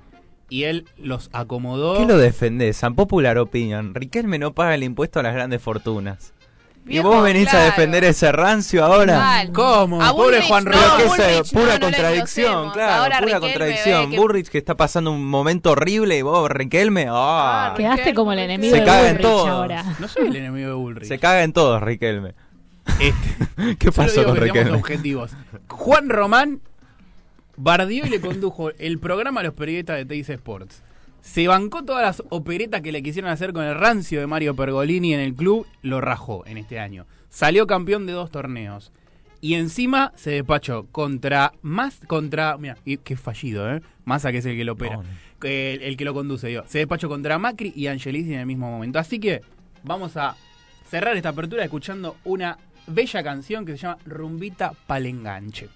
y 0.51 0.65
él 0.65 0.87
los 0.99 1.31
acomodó. 1.33 1.97
¿Qué 1.99 2.07
lo 2.07 2.19
defendés? 2.19 2.77
San 2.77 2.97
Popular 2.97 3.39
Opinion. 3.39 3.95
Riquelme 3.95 4.39
no 4.41 4.53
paga 4.53 4.75
el 4.75 4.83
impuesto 4.83 5.21
a 5.21 5.23
las 5.23 5.35
grandes 5.35 5.63
fortunas. 5.63 6.35
Y 6.89 6.99
vos 7.01 7.23
venís 7.23 7.49
a 7.49 7.51
claro. 7.51 7.65
defender 7.67 8.05
ese 8.05 8.33
rancio 8.33 8.85
ahora. 8.85 9.19
Mal. 9.19 9.53
¿Cómo? 9.53 10.03
A 10.03 10.11
Pobre 10.13 10.37
Bullrich 10.39 10.49
Juan 10.49 10.65
no, 10.65 10.71
es 11.25 11.51
pura 11.53 11.75
no 11.75 11.81
contradicción, 11.81 12.71
claro, 12.71 12.93
Ahora 13.03 13.19
pura 13.19 13.27
Riquelme, 13.37 13.41
contradicción. 13.41 14.11
que- 14.11 14.17
Burrich 14.19 14.49
que 14.49 14.59
está 14.59 14.77
pasando 14.77 15.11
un 15.13 15.25
momento 15.27 15.73
horrible 15.73 16.17
y 16.19 16.23
vos, 16.23 16.51
Riquelme, 16.51 17.07
ah, 17.09 17.71
Ah, 17.71 17.75
Quedaste 17.77 18.15
como 18.15 18.33
el 18.33 18.39
enemigo 18.39 18.75
Se 18.75 18.81
de 18.81 18.87
caga 18.87 19.01
en 19.11 19.17
Bullrich 19.17 19.23
todos. 19.23 19.49
ahora. 19.49 19.85
No 19.99 20.09
soy 20.09 20.29
el 20.29 20.37
enemigo 20.37 20.69
de 20.69 20.75
Bullrich. 20.75 21.09
se 21.09 21.19
caga 21.19 21.43
en 21.43 21.53
todos, 21.53 21.83
Riquelme. 21.83 22.35
Este, 23.01 23.77
¿Qué 23.79 23.93
pasó 23.93 24.25
con 24.25 24.37
Riquelme? 24.37 24.73
objetivos. 24.77 25.33
Juan 25.69 26.09
Román 26.09 26.61
bardió 27.57 28.07
y 28.07 28.09
le 28.09 28.21
condujo 28.21 28.71
el 28.79 28.99
programa 28.99 29.41
a 29.41 29.45
los 29.45 29.53
periodistas 29.55 29.97
de 29.99 30.05
Teis 30.07 30.29
Sports. 30.31 30.83
Se 31.21 31.47
bancó 31.49 31.85
todas 31.85 32.03
las 32.03 32.23
operetas 32.31 32.81
que 32.81 32.93
le 32.93 33.03
quisieron 33.03 33.31
hacer 33.31 33.53
con 33.53 33.65
el 33.65 33.75
rancio 33.75 34.21
de 34.21 34.27
Mario 34.27 34.55
Pergolini 34.57 35.15
en 35.15 35.21
el 35.21 35.35
club, 35.35 35.67
lo 35.83 36.01
rajó 36.01 36.45
en 36.47 36.57
este 36.59 36.79
año. 36.81 37.07
Salió 37.29 37.67
campeón 37.67 38.07
de 38.07 38.13
dos 38.13 38.31
torneos. 38.31 38.93
Y 39.41 39.55
encima 39.55 40.13
se 40.17 40.31
despachó 40.33 40.87
contra 40.91 41.53
más 41.63 42.01
contra 42.09 42.57
mira 42.59 42.77
qué 43.05 43.17
fallido 43.17 43.73
eh 43.73 43.83
Massa 44.05 44.33
que 44.33 44.39
es 44.39 44.47
el 44.47 44.57
que 44.57 44.65
lo 44.65 44.73
opera 44.73 44.97
No, 44.97 45.03
no. 45.05 45.09
que 45.41 45.75
el, 45.75 45.83
el 45.83 45.97
que 45.97 46.05
lo 46.05 46.13
conduce 46.13 46.49
digo. 46.49 46.65
se 46.67 46.79
despachó 46.79 47.09
contra 47.09 47.39
Macri 47.39 47.73
y 47.77 47.87
Angelici 47.87 48.33
en 48.35 48.41
el 48.41 48.47
mismo 48.47 48.69
momento 48.69 48.99
así 48.99 49.21
que 49.21 49.43
vamos 49.85 50.17
a 50.17 50.35
cerrar 50.91 51.17
esta 51.17 51.29
apertura 51.29 51.63
escuchando 51.63 52.17
una 52.25 52.59
bella 52.89 53.23
canción 53.23 53.65
que 53.65 53.73
se 53.77 53.79
llama 53.79 53.99
Rumbita 54.07 54.73
Palenganche 54.89 55.69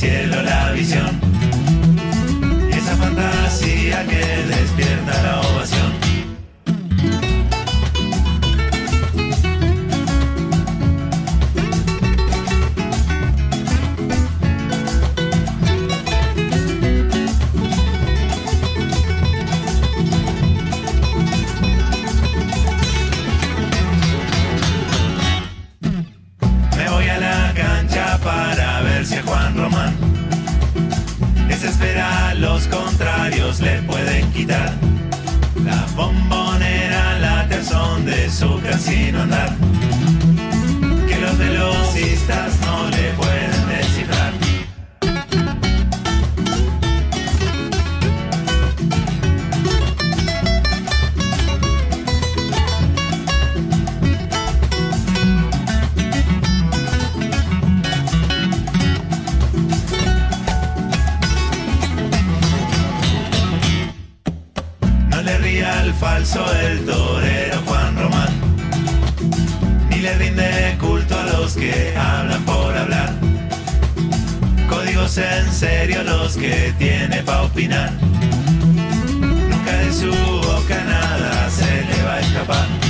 cielo 0.00 0.40
la 0.40 0.72
visión. 0.72 1.19
Al 65.60 65.92
falso 65.92 66.44
el 66.62 66.86
torero 66.86 67.58
Juan 67.66 67.94
Román, 67.94 68.28
ni 69.90 69.96
le 69.96 70.14
rinde 70.14 70.76
culto 70.80 71.18
a 71.18 71.24
los 71.24 71.54
que 71.54 71.94
hablan 71.96 72.42
por 72.44 72.76
hablar. 72.76 73.12
Códigos 74.68 75.18
en 75.18 75.52
serio 75.52 76.02
los 76.02 76.36
que 76.36 76.74
tiene 76.78 77.22
pa' 77.22 77.42
opinar. 77.42 77.92
Nunca 79.50 79.72
de 79.76 79.92
su 79.92 80.10
boca 80.10 80.82
nada 80.84 81.50
se 81.50 81.84
le 81.84 82.02
va 82.04 82.14
a 82.14 82.20
escapar. 82.20 82.89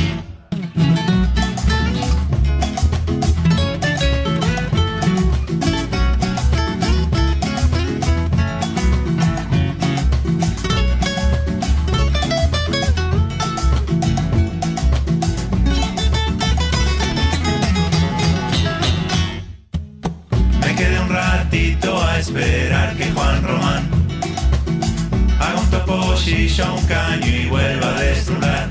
Topollillo, 26.21 26.75
un 26.75 26.87
caño 26.87 27.27
y 27.27 27.47
vuelva 27.47 27.97
a 27.97 28.01
destrunar. 28.01 28.69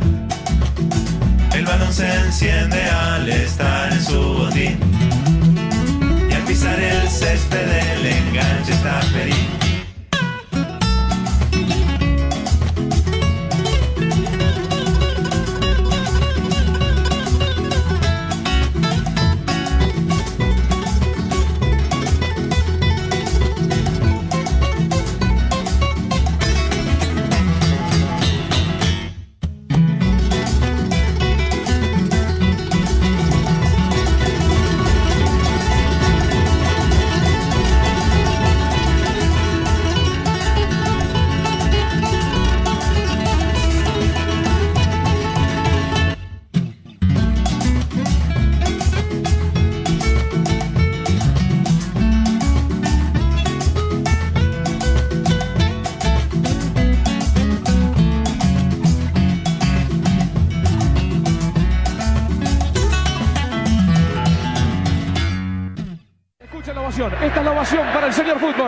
El 1.54 1.66
balón 1.66 1.92
se 1.92 2.08
enciende 2.14 2.82
al 2.84 3.28
estar 3.28 3.92
en 3.92 4.04
su 4.04 4.22
botín 4.22 4.80
y 6.30 6.34
al 6.34 6.44
pisar 6.44 6.80
el 6.80 7.10
césped 7.10 7.66
del 7.66 8.06
enganche 8.06 8.72
está 8.72 9.02
feliz. 9.02 9.59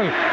go. 0.09 0.30